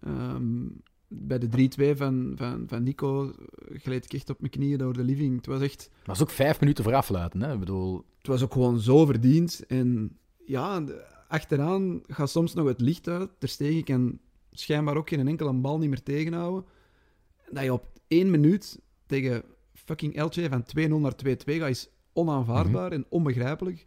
[0.00, 0.66] Ehm,
[1.08, 3.32] bij de 3-2 van, van, van Nico
[3.72, 5.36] gleed ik echt op mijn knieën door de living.
[5.36, 5.88] Het was echt...
[5.90, 7.42] Maar dat is ook vijf minuten voor afluiten.
[7.42, 7.52] Hè?
[7.52, 9.66] Ik bedoel, Het was ook gewoon zo verdiend.
[9.66, 10.84] En ja,
[11.28, 13.30] achteraan gaat soms nog het licht uit.
[13.38, 14.18] Ter Stegen kan
[14.50, 16.64] schijnbaar ook geen enkele bal niet meer tegenhouden.
[17.50, 19.42] Dat je op één minuut tegen
[19.72, 23.86] fucking Elche van 2-0 naar 2-2 gaat, is onaanvaardbaar en onbegrijpelijk.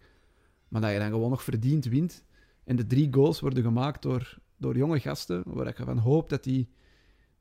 [0.67, 2.23] Maar dat je dan gewoon nog verdiend wint.
[2.63, 6.43] En de drie goals worden gemaakt door, door jonge gasten, waar ik van hoop dat
[6.43, 6.69] die,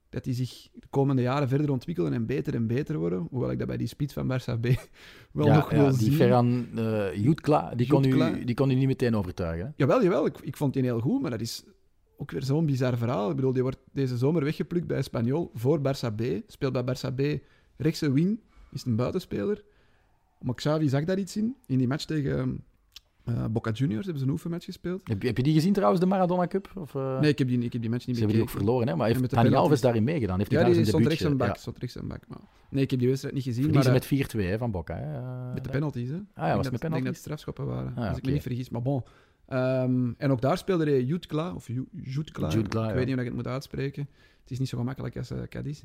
[0.08, 3.26] dat die zich de komende jaren verder ontwikkelen en beter en beter worden.
[3.30, 4.66] Hoewel ik dat bij die speed van Barça B
[5.32, 6.12] wel ja, nog ja, wil die zien.
[6.12, 8.30] Ferran uh, Jutkla, die, kon Jutkla.
[8.36, 9.66] u, die kon u niet meteen overtuigen.
[9.66, 9.72] Hè?
[9.76, 10.26] Jawel, jawel.
[10.26, 11.64] Ik, ik vond die heel goed, maar dat is
[12.16, 13.30] ook weer zo'n bizar verhaal.
[13.30, 16.22] Ik bedoel, die wordt deze zomer weggeplukt bij Espanyol voor Barça B.
[16.46, 17.42] Speelt bij Barça B
[17.80, 18.40] rechtse wing,
[18.72, 19.62] is een buitenspeler.
[20.40, 21.56] Maar Xavi zag daar iets in.
[21.66, 22.64] In die match tegen
[23.24, 25.08] uh, Boca Juniors hebben ze een oefenmatch gespeeld.
[25.08, 26.72] Heb je, heb je die gezien trouwens, de Maradona Cup?
[26.74, 27.20] Of, uh...
[27.20, 28.96] Nee, ik heb, die, ik heb die match niet Ze hebben die ook verloren, hè?
[28.96, 30.38] maar heeft Dani Alves daarin meegedaan?
[30.38, 31.56] Heeft ja, die stond rechts en bak.
[31.56, 32.38] Stond rechts en bak maar...
[32.70, 33.64] Nee, ik heb die wedstrijd niet gezien.
[33.64, 34.00] Verliezen maar,
[34.42, 34.96] met 4-2 van Boca.
[34.96, 35.52] Hè?
[35.54, 36.14] met de penalties, hè?
[36.14, 36.86] Ah ja, was dat, met penalties?
[36.86, 38.68] Ik denk dat het strafschoppen waren, ah, ja, als ik me niet vergis.
[38.68, 39.02] Maar bon.
[39.48, 42.94] Um, en ook daar speelde hij Jutkla, of Jutkla, ik ja.
[42.94, 44.08] weet niet hoe ik het moet uitspreken.
[44.40, 45.82] Het is niet zo gemakkelijk als Cadiz.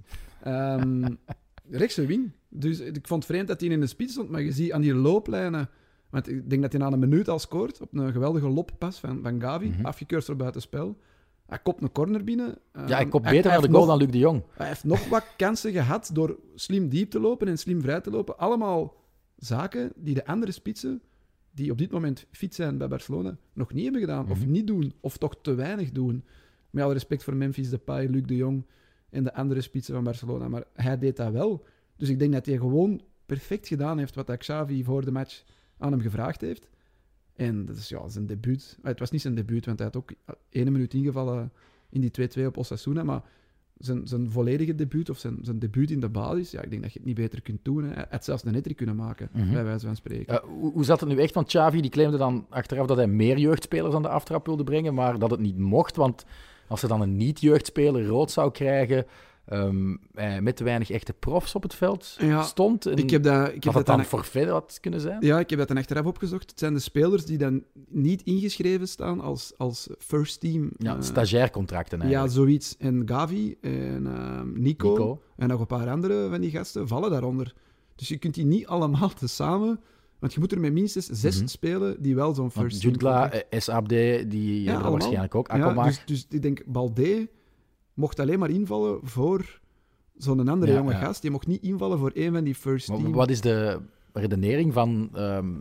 [0.47, 1.17] Um,
[1.69, 2.31] rechtse wing.
[2.49, 4.81] Dus ik vond het vreemd dat hij in de spits stond, maar je ziet aan
[4.81, 5.69] die looplijnen...
[6.09, 9.19] Want ik denk dat hij na een minuut al scoort op een geweldige loppas van,
[9.23, 9.71] van Gavi, Mhm.
[9.73, 9.85] mm -hmm.
[9.85, 10.97] afgekeurd door buitenspel.
[11.45, 12.57] Hij kopt een corner binnen.
[12.73, 14.43] Ja, hij kopt beter naar de goal nog, dan Luc de Jong.
[14.53, 18.09] Hij heeft nog wat kansen gehad door slim diep te lopen en slim vrij te
[18.09, 18.37] lopen.
[18.37, 18.95] Allemaal
[19.37, 21.01] zaken die de andere spitsen,
[21.51, 24.25] die op dit moment fit zijn bij Barcelona, nog niet hebben gedaan.
[24.25, 24.41] Mm -hmm.
[24.41, 26.23] Of niet doen, of toch te weinig doen.
[26.69, 28.65] Met alle respect voor Memphis Depay, Luc de Jong
[29.15, 30.47] en de andere spitsen van Barcelona.
[30.47, 31.65] Maar hij deed dat wel.
[31.95, 35.43] Dus ik denk dat hij gewoon perfect gedaan heeft wat Xavi voor de match
[35.77, 36.69] aan hem gevraagd heeft.
[37.35, 38.77] En dat is ja, zijn debuut.
[38.81, 40.11] Het was niet zijn debuut, want hij had ook
[40.49, 41.51] één minuut ingevallen
[41.89, 43.03] in die 2-2 op Osasuna.
[43.03, 43.23] Maar
[43.77, 46.93] zijn, zijn volledige debuut, of zijn, zijn debuut in de basis, ja, ik denk dat
[46.93, 47.83] je het niet beter kunt doen.
[47.83, 47.93] Hè.
[47.93, 49.53] Hij had zelfs een nettrick kunnen maken, mm -hmm.
[49.53, 50.33] bij wijze van spreken.
[50.33, 51.33] Uh, hoe, hoe, zat het nu echt?
[51.33, 54.93] Want Xavi die claimde dan achteraf dat hij meer jeugdspelers aan de aftrap wilde brengen,
[54.93, 56.25] maar dat het niet mocht, want
[56.67, 59.05] als er dan een niet-jeugdspeler rood zou krijgen...
[59.53, 62.85] Um, eh, met te weinig echte profs op het veld ja, stond.
[62.85, 65.17] En ik heb dat, ik heb dat, dat dan dan forfait had kunnen zijn?
[65.25, 66.49] Ja, ik heb dat dan achteraf opgezocht.
[66.49, 70.71] Het zijn de spelers die dan niet ingeschreven staan als, als first team.
[70.77, 72.29] Ja, uh, stagiaircontracten eigenlijk.
[72.31, 72.77] Ja, zoiets.
[72.77, 77.09] En Gavi en uh, Nico, Nico, en nog een paar andere van die gasten vallen
[77.09, 77.53] daaronder.
[77.95, 79.79] Dus je kunt die niet allemaal tezamen...
[80.25, 81.33] Want je moet er met minstens zes Mhm.
[81.33, 81.47] mm -hmm.
[81.47, 82.91] spelen die wel zo'n first team...
[82.93, 83.89] Jutgla, SABD,
[84.31, 85.47] die ja, hebben waarschijnlijk ook.
[85.47, 87.29] Ja, dus, dus ik denk, Balde
[87.93, 89.59] mocht alleen maar invallen voor
[90.17, 90.99] zo'n andere Ja, jonge ja.
[90.99, 91.21] gast.
[91.21, 93.11] Die mocht niet invallen voor één van die first Maar team.
[93.11, 93.79] Wat is de
[94.13, 95.53] redenering van ehm,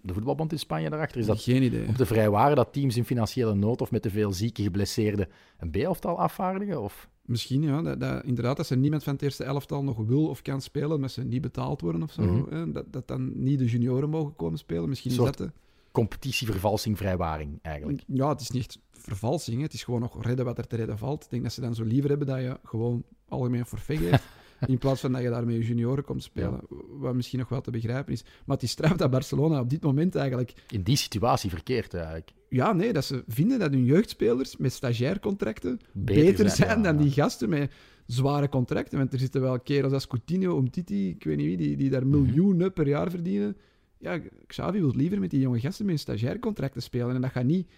[0.00, 1.20] de voetbalbond in Spanje daarachter?
[1.20, 1.86] Is dat Geen idee.
[1.86, 5.70] om te vrijwaren dat teams in financiële nood of met te veel zieke geblesseerden een
[5.70, 6.82] B-elftal afvaardigen?
[6.82, 7.08] Of?
[7.22, 7.82] Misschien, ja.
[7.82, 10.90] Dat, dat, inderdaad, als er niemand van het eerste elftal nog wil of kan spelen,
[10.92, 12.72] omdat ze niet betaald worden of zo, Mhm.
[12.72, 14.88] dat, dat dan niet de junioren mogen komen spelen.
[14.88, 15.52] Misschien soort dat de...
[15.92, 18.02] Competitievervalsing, vrijwaring eigenlijk.
[18.06, 19.56] Ja, het is niet echt vervalsing.
[19.56, 19.62] Hè.
[19.62, 21.24] Het is gewoon nog redden wat er te redden valt.
[21.24, 24.24] Ik denk dat ze dan zo liever hebben dat je gewoon algemeen forfait geeft.
[24.66, 26.60] In plaats van dat je daar met je junioren komt spelen.
[26.98, 28.22] Wat misschien nog wel te begrijpen is.
[28.22, 30.52] Maar het is straf dat Barcelona op dit moment eigenlijk...
[30.70, 32.32] In die situatie verkeerd eigenlijk.
[32.48, 36.82] Ja, nee, dat ze vinden dat hun jeugdspelers met stagiaircontracten beter, Beter zijn, zijn, ja,
[36.84, 37.02] dan ja.
[37.02, 37.72] die gasten met
[38.06, 38.98] zware contracten.
[38.98, 42.06] Want er zitten wel kerels als Coutinho, Umtiti, ik weet niet wie, die, die daar
[42.06, 42.22] Mhm.
[42.22, 43.56] miljoenen per jaar verdienen.
[43.98, 47.14] Ja, Xavi wil liever met die jonge gasten met een stagiaircontracten spelen.
[47.14, 47.68] En dat gaat niet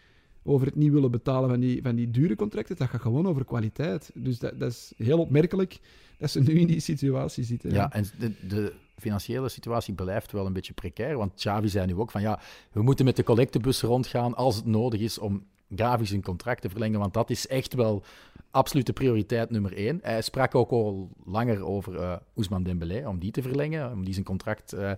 [0.44, 2.76] over het niet willen betalen van die, van die dure contracten.
[2.76, 4.10] Dat gaat gewoon over kwaliteit.
[4.14, 5.78] Dus dat, dat is heel opmerkelijk
[6.18, 7.70] dat ze nu in die situatie zitten.
[7.70, 11.16] Ja, en de, de financiële situatie blijft wel een beetje precair.
[11.16, 12.40] Want Xavi zei nu ook van ja,
[12.72, 16.68] we moeten met de collectebus rondgaan als het nodig is om grafisch een contract te
[16.68, 17.00] verlengen.
[17.00, 18.02] Want dat is echt wel
[18.50, 19.98] absolute prioriteit nummer één.
[20.02, 24.12] Hij sprak ook al langer over eh Ousmane Dembélé, om die te verlengen, om die
[24.12, 24.92] zijn contract eh,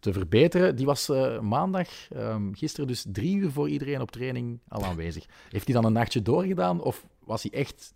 [0.00, 0.76] te verbeteren.
[0.76, 5.26] Die was eh, maandag, ehm, gisteren dus drie uur voor iedereen op training al aanwezig.
[5.50, 7.94] Heeft hij dan een nachtje doorgedaan of was hij echt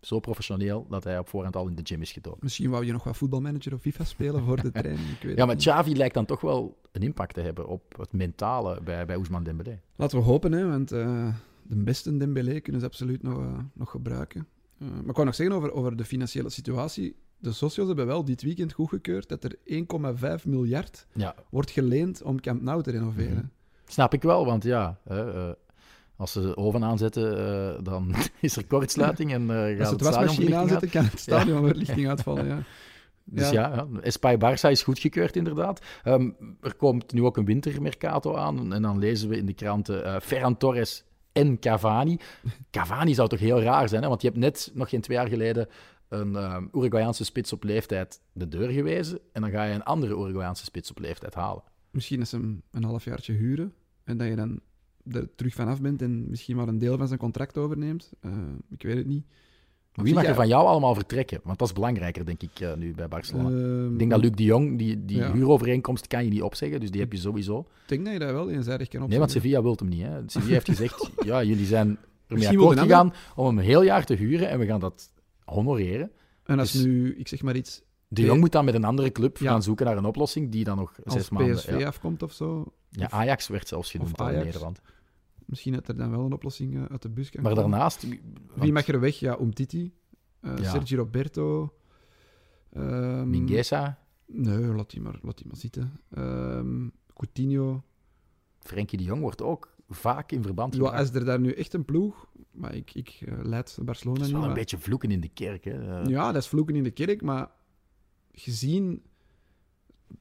[0.00, 2.38] zo professioneel dat hij op voorhand al in de gym is gedoken?
[2.42, 5.08] Misschien wou je nog wat voetbalmanager of FIFA spelen voor de training.
[5.08, 5.64] Ik weet Ja, maar niet.
[5.64, 9.44] Xavi lijkt dan toch wel een impact te hebben op het mentale bij, bij Ousmane
[9.44, 9.80] Dembélé.
[9.96, 13.90] Laten we hopen, hè, want eh, de beste Dembélé kunnen ze absoluut nog, eh, nog
[13.90, 14.46] gebruiken.
[14.78, 17.16] Maar ik wou nog zeggen over, over de financiële situatie.
[17.38, 19.56] De socios hebben wel dit weekend goedgekeurd dat er
[20.40, 23.32] 1,5 miljard Ja, wordt geleend om Camp Nou te renoveren.
[23.34, 23.46] Mhm.
[23.86, 25.52] snap ik wel, want ja, hè, eh,
[26.16, 29.94] als ze de oven aanzetten, eh, dan is er kortsluiting en eh gaat Als ze
[29.94, 32.46] het het wasmachine aanzetten, kan het stadionverlichting uitvallen.
[32.46, 32.58] Ja.
[33.28, 33.68] Dus Ja.
[33.68, 35.80] ja, ja Espai Barça is goedgekeurd inderdaad.
[36.02, 36.30] Ehm,
[36.60, 40.56] er komt nu ook een wintermercato aan en dan lezen we in de kranten Ferran
[40.56, 42.18] Torres en Cavani.
[42.70, 44.08] Cavani zou toch heel raar zijn, hè?
[44.08, 45.68] want je hebt net nog geen twee jaar geleden
[46.08, 50.14] een eh, Uruguayaanse spits op leeftijd de deur gewezen en dan ga je een andere
[50.14, 51.62] Uruguayaanse spits op leeftijd halen.
[51.90, 53.72] Misschien dat ze hem een halfjaartje huren
[54.04, 54.60] en dat je dan
[55.10, 58.12] er terug vanaf bent en misschien maar een deel van zijn contract overneemt.
[58.20, 58.30] Eh,
[58.70, 59.24] ik weet het niet.
[59.94, 61.40] Maar wie mag er van jou allemaal vertrekken?
[61.44, 63.48] Want dat is belangrijker, denk ik, eh, nu bij Barcelona.
[63.48, 65.32] ehm, ik denk dat Luc de Jong, die, die ja.
[65.32, 67.58] huurovereenkomst kan je niet opzeggen, dus die heb je sowieso.
[67.58, 69.08] Ik denk dat je dat wel eenzijdig kan opzetten.
[69.08, 70.02] Nee, want Sevilla wil hem niet.
[70.02, 70.20] Hè.
[70.26, 74.14] Sevilla heeft gezegd, ja, jullie zijn ermee akkoord gegaan om hem een heel jaar te
[74.14, 75.10] huren en we gaan dat
[75.46, 76.10] honoreren.
[76.44, 79.12] En als Dus- nu, ik zeg maar iets, De Jong moet dan met een andere
[79.12, 79.50] club Ja.
[79.50, 81.54] gaan zoeken naar een oplossing die dan nog als zes maanden...
[81.56, 81.86] PSV Ja.
[81.86, 84.24] afkomt of zo, Ja, Ajax werd zelfs genoemd in.
[84.26, 84.80] Nederland.
[85.44, 87.70] misschien dat er dan wel een oplossing eh, uit de bus kan Maar komen.
[87.70, 88.06] daarnaast...
[88.54, 89.18] Wie mag er weg?
[89.18, 89.94] Ja, Umtiti,
[90.42, 90.62] Ja.
[90.70, 91.72] Sergio Roberto.
[93.24, 96.00] Mingueza, Nee, laat die maar, laat die maar zitten.
[96.10, 97.82] Ehm, Coutinho.
[98.60, 100.98] Frenkie de Jong wordt ook vaak in verband Ja, gebracht.
[101.00, 102.26] als er daar nu echt een ploeg...
[102.50, 104.32] Maar ik, ik eh, leid Barcelona is niet.
[104.32, 105.64] wel een maar- beetje vloeken in de kerk.
[105.64, 106.00] Hè.
[106.02, 107.50] Eh, Ja, dat is vloeken in de kerk, maar
[108.32, 109.02] gezien...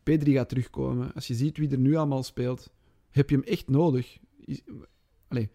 [0.04, 1.14] Pedri gaat terugkomen.
[1.14, 2.74] Als je ziet wie er nu allemaal speelt,
[3.12, 4.18] heb je hem echt nodig.
[4.40, 4.62] Is,
[5.28, 5.50] allee,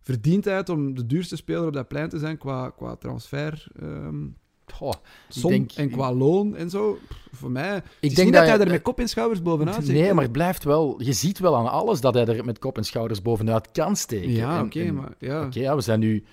[0.00, 3.66] verdient hij het om de duurste speler op dat plein te zijn qua, qua transfer...
[3.76, 4.26] ehm
[4.74, 4.92] goh,
[5.28, 6.98] som denk- en qua loon en zo.
[7.32, 7.76] Voor mij...
[7.76, 9.94] Ik is denk niet dat, dat hij er met kop en schouders bovenaan zit.
[9.94, 11.02] Nee, maar het blijft wel...
[11.02, 14.30] Je ziet wel aan alles dat hij er met kop en schouders bovenuit kan steken.
[14.30, 15.14] Ja, oké, maar...
[15.18, 15.44] Ja.
[15.46, 16.24] Oké, ja, we zijn nu...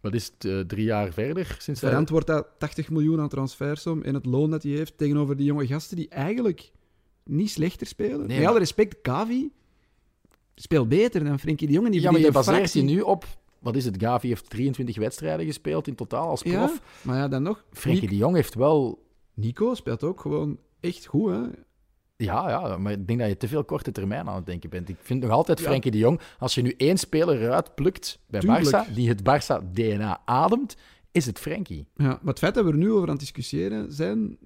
[0.00, 0.44] Wat is het?
[0.44, 4.50] eh, drie jaar verder sinds hij- Verantwoord dat 80 miljoen aan transfersom en het loon
[4.50, 6.70] dat hij heeft tegenover die jonge gasten die eigenlijk
[7.24, 8.26] niet slechter spelen.
[8.26, 9.50] Met maar- alle respect, Kavi
[10.54, 11.90] speelt beter dan Frenkie de Jong.
[11.90, 13.24] Die Ja, maar je baseert je nu op...
[13.60, 13.96] Wat is het?
[13.98, 16.54] Gavi heeft 23 wedstrijden gespeeld in totaal als prof.
[16.54, 17.64] Ja, maar ja, dan nog.
[17.72, 19.06] Frenkie de Jong heeft wel...
[19.34, 21.40] Nico speelt ook gewoon echt goed, hè.
[22.16, 24.88] Ja, ja, maar ik denk dat je te veel korte termijn aan het denken bent.
[24.88, 25.64] Ik vind nog altijd Ja.
[25.64, 26.20] Frenkie de Jong...
[26.38, 28.40] Als je nu één speler eruit plukt bij.
[28.42, 30.76] Barça, die het Barça-DNA ademt,
[31.18, 31.86] is het Frenkie.
[31.94, 34.38] Ja, maar het feit dat we er nu over aan het discussiëren zijn,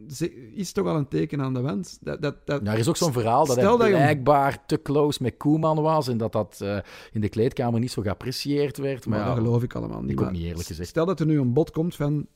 [0.54, 1.98] is toch al een teken aan de wand.
[2.00, 5.22] Dat, dat, dat, Ja, er is ook zo'n verhaal dat hij je blijkbaar te close
[5.22, 6.78] met Koeman was en dat dat eh,
[7.12, 9.06] in de kleedkamer niet zo geapprecieerd werd.
[9.06, 10.10] Maar Maar ja, dat geloof ik allemaal niet.
[10.10, 10.88] ik ook niet, eerlijk gezegd.
[10.88, 12.26] Stel dat er nu een bod komt van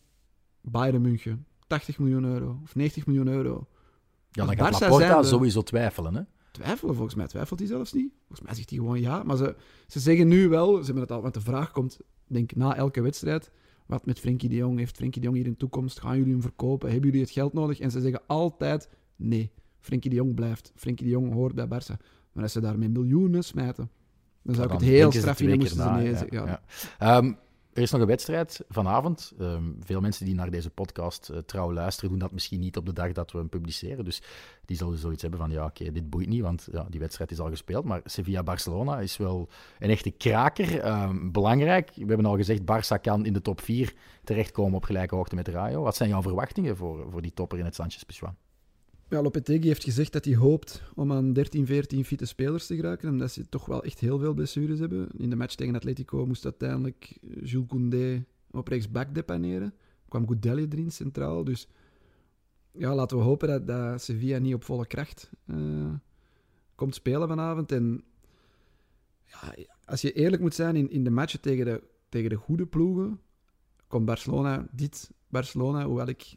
[0.61, 1.47] Bayern München.
[1.66, 3.66] 80 miljoen euro of 90 miljoen euro.
[4.30, 6.14] ja, dan gaat Laporta sowieso twijfelen.
[6.14, 6.22] Hè?
[6.51, 8.12] Twijfelen, volgens mij twijfelt hij zelfs niet.
[8.18, 9.22] Volgens mij zegt hij gewoon ja.
[9.22, 9.57] Maar ze,
[9.87, 13.01] ze zeggen nu wel, ze hebben het al, want de vraag komt, denk na elke
[13.01, 13.51] wedstrijd.
[13.87, 14.78] Wat met Frenkie de Jong?
[14.78, 16.01] Heeft Frenkie de Jong hier in toekomst?
[16.01, 16.91] Gaan jullie hem verkopen?
[16.91, 17.80] Hebben jullie het geld nodig?
[17.80, 19.51] En ze zeggen altijd nee.
[19.80, 20.72] Frenkie de Jong blijft.
[20.74, 22.03] Frenkie de Jong hoort bij Barça.
[22.32, 23.91] Maar als ze daar met miljoenen smijten,
[24.43, 26.45] dan zou ik het heel straf vinden, moesten ze na, nee ja, zeggen.
[26.45, 26.61] Ja.
[26.99, 27.37] ja.
[27.77, 29.33] Er is nog een wedstrijd vanavond.
[29.39, 32.87] Ehm, veel mensen die naar deze podcast eh, trouw luisteren, doen dat misschien niet op
[32.87, 34.05] de dag dat we hem publiceren.
[34.05, 34.22] Dus
[34.64, 37.41] die zullen zoiets hebben van, ja, oké, dit boeit niet, want ja, die wedstrijd is
[37.41, 37.85] al gespeeld.
[37.85, 39.49] Maar Sevilla-Barcelona is wel
[39.79, 40.81] een echte kraker.
[40.81, 45.14] Ehm, belangrijk, we hebben al gezegd, Barça kan in de top 4 terechtkomen op gelijke
[45.14, 45.83] hoogte met Rayo.
[45.83, 48.37] Wat zijn jouw verwachtingen voor, voor die topper in het Sanchez-Pizjuan?
[49.09, 53.09] Ja, Lopetegui heeft gezegd dat hij hoopt om aan 13, 14 fitte spelers te geraken.
[53.09, 55.09] Omdat ze toch wel echt heel veel blessures hebben.
[55.17, 59.75] In de match tegen Atletico moest uiteindelijk Jules Koundé op rechtsback depaneren.
[60.09, 61.45] kwam Goudelje erin centraal.
[61.45, 61.69] Dus
[62.73, 65.95] ja, laten we hopen dat, dat Sevilla niet op volle kracht eh,
[66.75, 67.73] komt spelen vanavond.
[67.73, 68.05] En
[69.25, 69.55] ja,
[69.85, 73.21] als je eerlijk moet zijn in, in de matchen tegen de, tegen de goede ploegen,
[73.87, 76.37] komt Barcelona, dit Barcelona, hoewel ik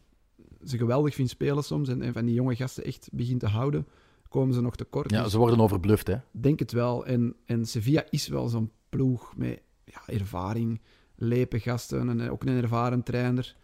[0.64, 3.88] ze geweldig vind spelen soms en, en van die jonge gasten echt begin te houden,
[4.30, 5.12] komen ze nog tekort.
[5.12, 6.16] Ja, Dus ze worden overbluft, hè.
[6.32, 7.05] denk het wel.
[7.05, 10.82] En, en Sevilla is wel zo'n ploeg met ja, ervaring,
[11.16, 13.55] lepe gasten en ook een ervaren trainer.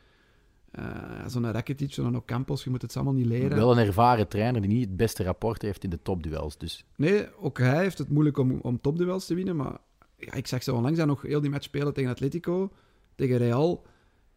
[0.71, 3.57] Eh, zo'n Rakitic, zo'n Ocampos, je moet het allemaal niet leren.
[3.57, 6.57] Wel een ervaren trainer die niet het beste rapport heeft in de topduels.
[6.57, 9.55] Dus Nee, ook hij heeft het moeilijk om, om topduels te winnen.
[9.55, 9.77] Maar
[10.17, 12.71] ja, ik zag ze onlangs dan nog heel die match spelen tegen Atletico,
[13.15, 13.85] tegen Real.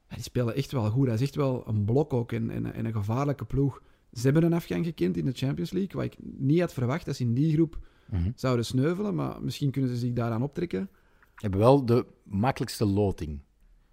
[0.09, 1.07] Die spelen echt wel goed.
[1.07, 3.83] Hij is echt wel een blok ook en, en, en een gevaarlijke ploeg.
[4.13, 7.17] Ze hebben een afgang gekend in de Champions League, wat ik niet had verwacht dat
[7.17, 7.79] ze in die groep
[8.11, 8.31] mhm.
[8.35, 9.15] zouden sneuvelen.
[9.15, 10.91] Maar misschien kunnen ze zich daaraan optrekken.
[11.35, 13.41] hebben wel de makkelijkste loting.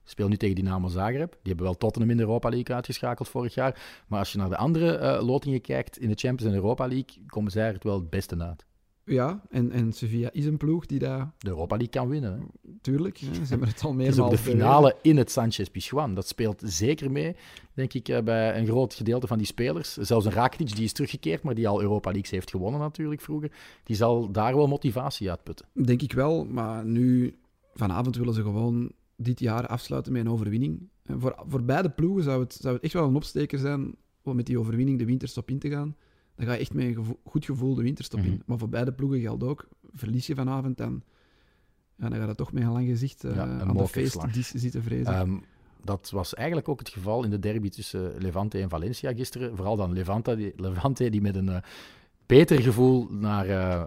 [0.04, 1.32] Speel nu tegen Dynamo Zagreb.
[1.32, 4.04] Die hebben wel Tottenham in de Europa League uitgeschakeld vorig jaar.
[4.08, 7.26] Maar als je naar de andere eh, lotingen kijkt in de Champions en Europa League,
[7.28, 8.66] komen zij er het wel het beste uit.
[9.06, 12.40] Ja, en, en Sevilla is een ploeg die daar, De Europa League kan winnen.
[12.40, 12.72] hè.
[12.82, 16.16] tuurlijk, hè, ze hebben het al Het is ook de finale in het Sanchez Pizjuan.
[16.16, 17.36] Dat speelt zeker mee,
[17.74, 19.94] denk ik, eh, bij een groot gedeelde van die spelers.
[19.94, 23.52] Zelfs een Rakitic, die is teruggekeerd, maar die al Europa Leagues heeft gewonnen natuurlijk vroeger.
[23.84, 25.66] Die zal daar wel motivatie uitputten.
[25.74, 27.36] Denk ik wel, maar nu,
[27.74, 30.90] vanavond willen ze gewoon dit jaar afsluiten met een overwinning.
[31.04, 34.36] En voor, voor beide ploegen zou het, zou het echt wel een opsteker zijn om
[34.36, 35.96] met die overwinning de winterstop in te gaan.
[36.36, 38.30] Dan ga je echt met een gevo- goed gevoel de winterstop Mhm.
[38.30, 38.42] in.
[38.46, 41.02] Maar voor beide ploegen geldt ook, verlies je vanavond, dan,
[41.96, 44.52] ja, dan gaat het toch met een lang gezicht eh, Ja, een aan de feestdies
[44.52, 45.14] zitten vrezen.
[45.14, 45.38] Ehm,
[45.84, 49.56] dat was eigenlijk ook het geval in de derby tussen Levante en Valencia gisteren.
[49.56, 51.62] Vooral dan Levante, die, Levante, die met een eh,
[52.26, 53.86] beter gevoel naar eh,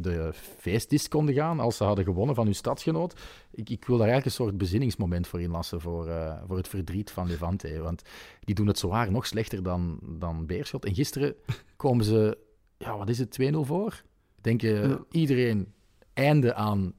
[0.00, 3.20] de feestdis konden gaan als ze hadden gewonnen van hun stadsgenoot.
[3.50, 7.10] Ik, ik wil daar eigenlijk een soort bezinningsmoment voor inlassen voor, eh, voor het verdriet
[7.10, 7.80] van Levante.
[7.80, 8.02] Want
[8.40, 10.84] die doen het zwaar nog slechter dan, dan Beerschot.
[10.84, 11.34] En gisteren
[11.76, 12.38] komen ze,
[12.78, 14.02] ja, wat is het, 2-0 voor?
[14.40, 14.98] Denken Ja.
[15.10, 15.72] iedereen
[16.12, 16.92] einde aan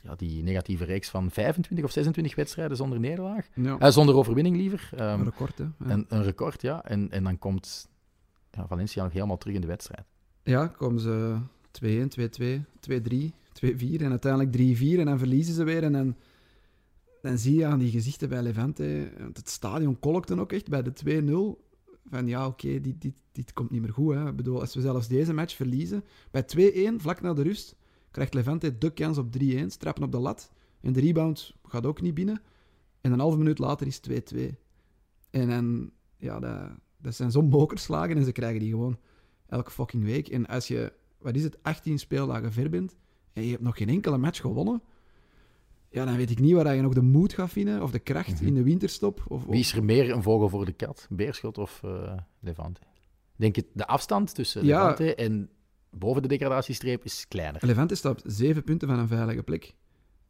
[0.00, 3.48] ja, die negatieve reeks van 25 of 26 wedstrijden zonder nederlaag.
[3.54, 4.90] ja, Eh, zonder overwinning liever.
[4.96, 5.64] Ehm, een record, hè.
[5.64, 5.70] Ja.
[5.78, 6.84] een, een record, ja.
[6.84, 7.88] En, en dan komt
[8.50, 10.04] ja, Valencia nog helemaal terug in de wedstrijd.
[10.42, 11.36] Ja, komen ze
[11.72, 15.82] 2-1, 2-2, 2-3, 2-4 en uiteindelijk 3-4 en dan verliezen ze weer.
[15.82, 16.16] En
[17.22, 20.82] dan, zie je aan die gezichten bij Levante, want het stadion kolkte ook echt bij
[20.82, 20.92] de
[21.56, 21.70] 2-0.
[22.10, 24.14] Van ja, oké, dit, dit, dit komt niet meer goed.
[24.14, 24.28] Hè.
[24.28, 26.44] Ik bedoel, als we zelfs deze match verliezen, bij
[26.96, 27.76] 2-1, vlak na de rust,
[28.10, 30.50] krijgt Levante de kans op 3-1, strappen op de lat.
[30.80, 32.42] En de rebound gaat ook niet binnen.
[33.00, 34.38] En een halve minuut later is het 2-2.
[35.30, 36.70] En dan, ja, dat,
[37.00, 38.98] dat zijn zo'n mokerslagen en ze krijgen die gewoon
[39.46, 40.28] elke fucking week.
[40.28, 40.92] En als je,
[41.22, 42.96] wat is het, 18 speeldagen ver bent
[43.32, 44.82] en je hebt nog geen enkele match gewonnen,
[45.90, 48.32] ja, dan weet ik niet waar je nog de moed gaat vinden of de kracht
[48.34, 48.46] Mhm.
[48.46, 49.24] in de winterstop.
[49.28, 51.06] Of, Wie is er meer een vogel voor de kat?
[51.10, 52.80] Beerschot of eh, Levante?
[53.36, 54.78] Denk het, de afstand tussen Ja.
[54.80, 55.50] Levante en
[55.90, 57.66] boven de degradatiestreep is kleiner.
[57.66, 59.74] Levante staat zeven punten van een veilige plek.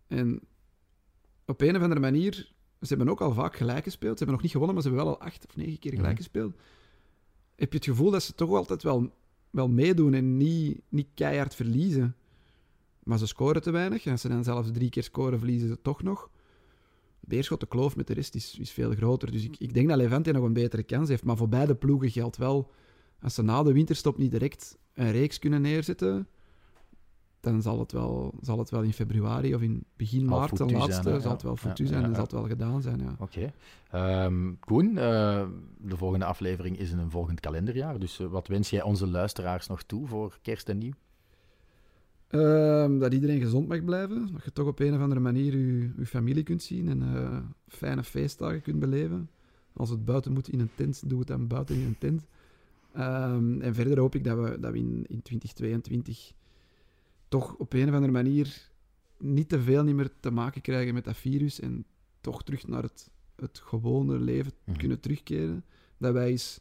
[0.07, 0.41] En
[1.47, 2.33] op een of andere manier,
[2.81, 4.13] ze hebben ook al vaak gelijk gespeeld.
[4.19, 6.09] Ze hebben nog niet gewonnen, maar ze hebben wel al acht of negen keer gelijk
[6.13, 6.17] Mhm.
[6.23, 6.55] gespeeld.
[7.57, 9.13] Heb je het gevoel dat ze toch altijd wel,
[9.53, 12.17] wel meedoen en niet, niet keihard verliezen.
[13.03, 14.05] Maar ze scoren te weinig.
[14.05, 16.31] En als ze dan zelfs drie keer scoren, verliezen ze toch nog.
[17.21, 19.33] Beerschot, de kloof met de rest is, is veel groter.
[19.33, 21.25] Dus ik, ik denk dat Levante nog een betere kans heeft.
[21.25, 22.71] Maar voor beide ploegen geldt wel,
[23.21, 26.27] als ze na de winterstop niet direct een reeks kunnen neerzetten,
[27.43, 30.57] dan zal het wel, zal het wel in februari of in begin Al maart, de
[30.57, 32.15] zijn, laatste, zal het wel foutu Ja, zijn en ja.
[32.15, 33.01] zal het wel gedaan zijn.
[33.01, 33.17] Ja.
[33.19, 33.53] Oké.
[33.91, 35.47] Ehm, Koen, eh,
[35.79, 37.99] de volgende aflevering is in een volgend kalenderjaar.
[37.99, 40.93] Dus eh, wat wens jij onze luisteraars nog toe voor kerst en nieuw?
[42.29, 44.33] Ehm, dat iedereen gezond mag blijven.
[44.33, 47.39] Dat je toch op een of andere manier je, je familie kunt zien en eh,
[47.69, 49.31] fijne feestdagen kunt beleven.
[49.73, 52.27] Als het buiten moet in een tent, doe het dan buiten in een tent.
[52.93, 56.33] Ehm, en verder hoop ik dat we, dat we in, in 2022
[57.33, 58.71] toch op een of andere manier
[59.19, 61.85] niet te veel niet meer te maken krijgen met dat virus en
[62.21, 64.79] toch terug naar het, het gewone leven Mhm.
[64.79, 65.65] kunnen terugkeren.
[65.99, 66.61] Dat wij eens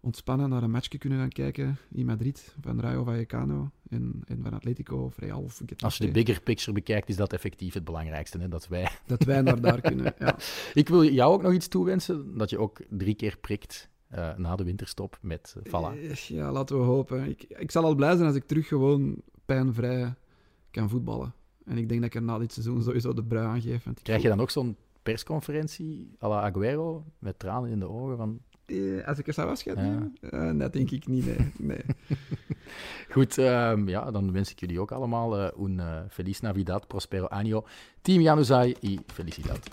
[0.00, 4.52] ontspannen naar een matchje kunnen gaan kijken in Madrid van Rayo Vallecano en, en van
[4.52, 5.84] Atletico of Real of Getafe.
[5.84, 8.38] Als je de bigger picture bekijkt, is dat effectief het belangrijkste.
[8.38, 8.48] Hè?
[8.48, 8.90] Dat wij...
[9.06, 10.14] Dat wij naar daar kunnen.
[10.18, 10.38] Ja.
[10.74, 14.56] Ik wil jou ook nog iets toewensen, dat je ook drie keer prikt eh, na
[14.56, 15.94] de winterstop met uh, Vala.
[15.94, 17.28] Eh, Ja, laten we hopen.
[17.28, 19.22] Ik, ik zal al blij zijn als ik terug gewoon
[19.52, 20.14] pijnvrij
[20.70, 21.34] kan voetballen.
[21.64, 23.84] En ik denk dat ik er na dit seizoen sowieso de brui aangeef.
[23.84, 27.88] Want ik Krijg je dan ook zo'n persconferentie à la Aguero, met tranen in de
[27.88, 28.38] ogen van...
[28.66, 29.82] Eh, Als ik er zou afscheid Ja.
[29.82, 30.14] nemen?
[30.20, 31.52] Eh, dat denk ik niet, nee.
[31.58, 31.80] nee.
[33.14, 37.26] Goed, ehm, ja, dan wens ik jullie ook allemaal eh, un eh, feliz Navidad, prospero
[37.28, 37.66] año.
[38.02, 39.68] Team Januzaj y felicidad.